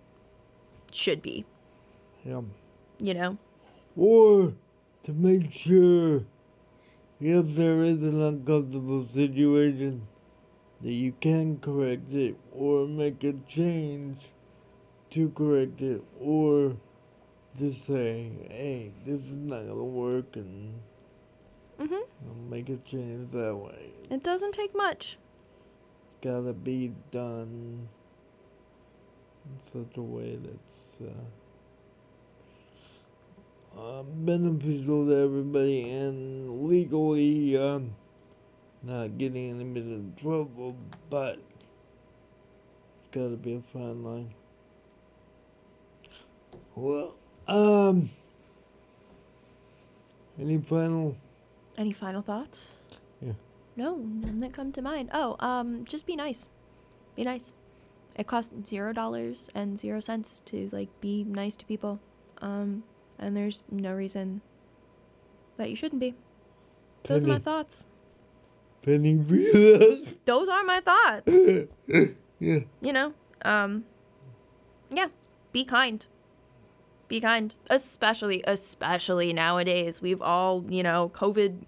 [0.92, 1.46] should be,
[2.26, 2.42] Yeah.
[3.00, 3.38] you know?
[3.98, 4.54] or
[5.04, 6.24] to make sure
[7.20, 10.08] if there is an uncomfortable situation
[10.84, 14.18] that you can correct it or make a change
[15.12, 16.76] to correct it or
[17.58, 20.74] just say hey this is not gonna work and
[21.80, 25.18] hmm I'll make a change that way It doesn't take much.
[26.08, 27.88] it's gotta be done
[29.46, 31.02] in such a way that's
[33.76, 37.96] uh, uh, beneficial to everybody and legally um,
[38.84, 40.76] not getting in trouble,
[41.10, 41.40] but
[43.00, 44.34] it's gotta be a fine line.
[46.76, 47.16] Well,
[47.48, 48.10] um,
[50.40, 51.16] any final?
[51.78, 52.72] Any final thoughts?
[53.22, 53.34] Yeah.
[53.76, 55.10] No, none that come to mind.
[55.14, 56.50] Oh, um, just be nice.
[57.16, 57.54] Be nice.
[58.16, 62.00] It costs zero dollars and zero cents to like be nice to people.
[62.42, 62.84] Um,
[63.20, 64.42] and there's no reason
[65.58, 66.16] that you shouldn't be.
[67.04, 67.86] Those are my thoughts.
[68.82, 70.16] Penny for.
[70.26, 71.34] Those are my thoughts.
[72.40, 72.60] yeah.
[72.82, 73.14] you know,
[73.44, 73.86] um,
[74.90, 75.08] yeah,
[75.52, 76.06] be kind.
[77.08, 80.02] Be kind, especially, especially nowadays.
[80.02, 81.64] We've all, you know, COVID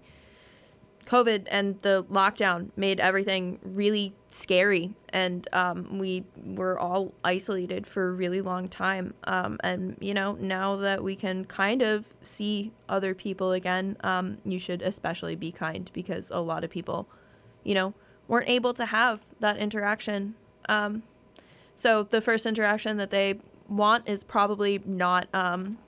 [1.06, 8.08] COVID and the lockdown made everything really scary, and um, we were all isolated for
[8.08, 9.14] a really long time.
[9.24, 14.38] Um, and you know, now that we can kind of see other people again, um,
[14.44, 17.08] you should especially be kind because a lot of people,
[17.62, 17.94] you know,
[18.28, 20.34] weren't able to have that interaction.
[20.68, 21.02] Um,
[21.74, 25.78] so the first interaction that they want is probably not um,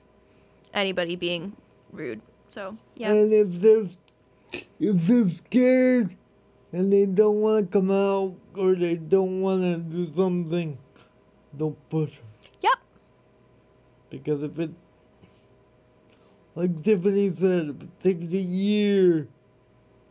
[0.73, 1.55] anybody being
[1.91, 2.21] rude.
[2.49, 3.11] So yeah.
[3.13, 3.87] And if they're
[4.79, 6.15] if they're scared
[6.71, 10.77] and they don't want to come out or they don't want to do something,
[11.55, 12.25] don't push them.
[12.61, 12.73] Yep.
[14.09, 14.71] Because if it,
[16.55, 19.27] like Tiffany said, if it takes a year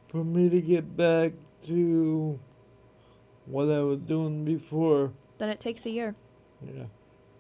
[0.09, 1.33] for me to get back
[1.67, 2.39] to
[3.47, 6.15] what I was doing before, Then it takes a year.
[6.65, 6.85] yeah,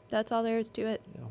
[0.08, 1.00] That's all there is to it.
[1.14, 1.26] yeah.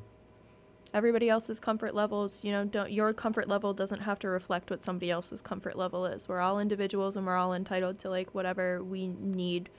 [0.96, 4.82] Everybody else's comfort levels, you know, don't your comfort level doesn't have to reflect what
[4.82, 6.30] somebody else's comfort level is.
[6.30, 9.70] We're all individuals and we're all entitled to like whatever we need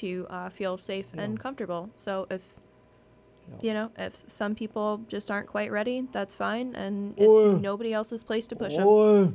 [0.00, 1.90] to uh, feel safe and comfortable.
[1.94, 2.56] So if
[3.50, 3.58] Yeah.
[3.60, 7.92] you know, if some people just aren't quite ready, that's fine, and Or- it's nobody
[7.92, 8.86] else's place to push them.
[8.86, 9.34] Or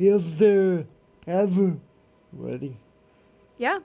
[0.00, 0.86] if they're
[1.28, 1.76] ever
[2.32, 2.78] ready.
[3.58, 3.78] Yeah,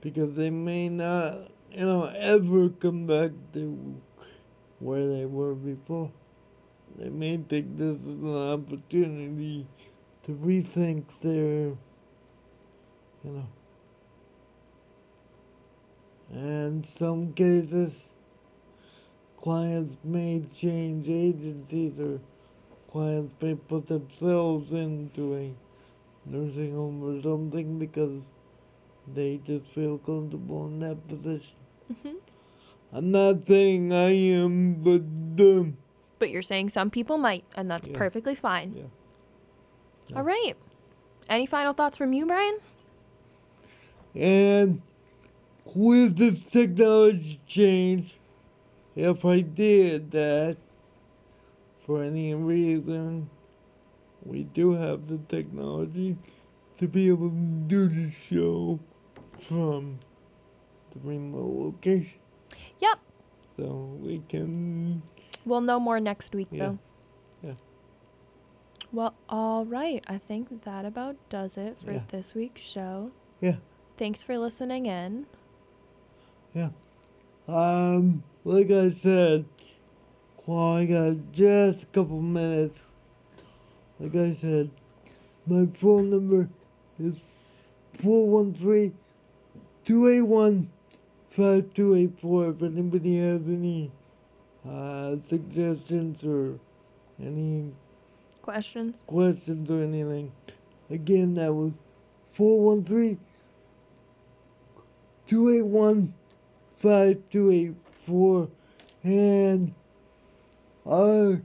[0.00, 4.00] because they may not, you know, ever come back to
[4.78, 6.10] where they were before.
[6.98, 9.66] They may take this as an opportunity
[10.24, 11.74] to rethink their,
[13.24, 13.46] you know.
[16.30, 17.98] And some cases,
[19.40, 22.20] clients may change agencies or
[22.90, 25.54] clients may put themselves into a
[26.26, 28.22] nursing home or something because
[29.14, 31.56] they just feel comfortable in that position.
[32.02, 32.16] hmm
[32.94, 35.78] I'm not saying I am, but um,
[36.22, 37.98] but you're saying some people might, and that's Yeah.
[37.98, 38.74] perfectly fine.
[38.76, 38.82] yeah.
[40.06, 40.16] Yeah.
[40.18, 40.54] All right.
[41.28, 42.58] Any final thoughts from you, Brian?
[44.14, 44.82] And
[45.74, 48.20] with this technology change,
[48.94, 50.58] if I did that
[51.84, 53.28] for any reason,
[54.24, 56.16] we do have the technology
[56.78, 58.78] to be able to do the show
[59.40, 59.98] from
[60.92, 62.20] the remote location.
[62.80, 63.00] Yep.
[63.56, 65.02] So we can
[65.44, 66.58] We'll know more next week, Yeah.
[66.66, 66.78] though.
[67.42, 67.54] Yeah.
[68.92, 70.04] Well, all right.
[70.06, 72.02] I think that about does it for Yeah.
[72.08, 73.10] this week's show.
[73.40, 73.56] Yeah.
[73.96, 75.26] Thanks for listening in.
[76.54, 76.70] Yeah.
[77.48, 79.44] Um, like I said,
[80.44, 82.80] while I got just a couple minutes,
[83.98, 84.70] like I said,
[85.46, 86.48] my phone number
[87.00, 87.16] is
[87.98, 88.94] 413
[89.84, 90.68] 281
[91.30, 92.50] 5284.
[92.50, 93.90] If anybody has any
[94.68, 96.58] uh, suggestions or
[97.20, 97.72] any
[98.42, 99.02] Questions?
[99.06, 100.32] questions or anything,
[100.90, 101.72] again, that was
[102.34, 103.18] 413
[105.28, 106.12] 281
[106.78, 108.48] 5284
[109.04, 109.72] and
[110.84, 111.40] our,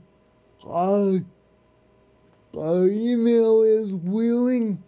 [0.66, 1.20] our,
[2.56, 4.82] our email is wheeling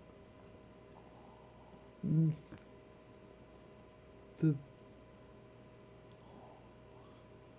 [4.41, 4.55] the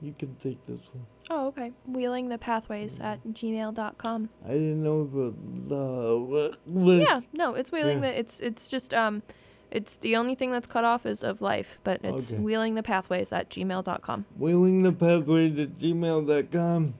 [0.01, 1.05] you can take this one.
[1.29, 1.71] Oh, okay.
[1.85, 4.29] Wheeling the pathways at gmail.com.
[4.45, 6.57] I didn't know the what
[7.01, 8.11] Yeah, no, it's wheeling Yeah.
[8.11, 9.23] the it's it's just um
[9.69, 12.41] it's the only thing that's cut off is of life, but it's Okay.
[12.41, 14.25] wheeling the pathways at gmail.com.
[14.37, 16.93] wheeling the pathways at gmail.com.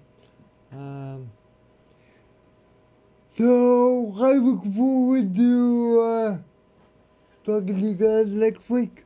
[0.72, 1.32] Um,
[3.30, 6.38] so I look forward to uh,
[7.46, 9.04] talking to you guys next week.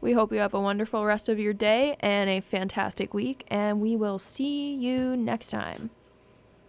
[0.00, 3.80] We hope you have a wonderful rest of your day and a fantastic week, and
[3.80, 5.90] we will see you next time.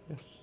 [0.08, 0.40] Yes.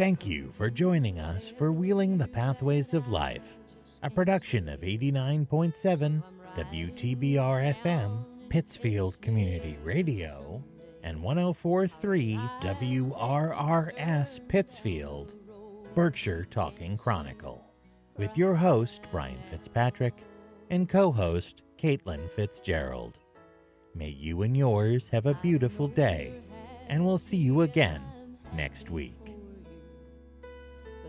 [0.00, 3.58] Thank you for joining us for Wheeling the Pathways of Life,
[4.02, 6.22] a production of 89.7
[6.56, 10.64] WTBR FM, Pittsfield Community Radio,
[11.04, 15.34] and 1043 WRRS Pittsfield,
[15.94, 17.64] Berkshire Talking Chronicle,
[18.16, 20.14] with your host, Brian Fitzpatrick,
[20.70, 23.18] and co host, Caitlin Fitzgerald.
[23.94, 26.32] May you and yours have a beautiful day,
[26.88, 28.02] and we'll see you again
[28.52, 29.19] next week.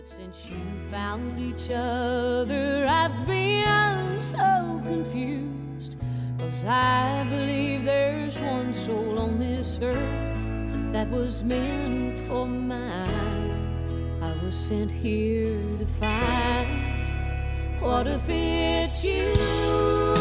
[0.02, 0.58] But since you
[0.90, 5.96] found each other, I've been so confused.
[6.40, 14.18] Cause I believe there's one soul on this earth that was meant for mine.
[14.24, 17.80] I was sent here to find.
[17.80, 20.21] What if it's you?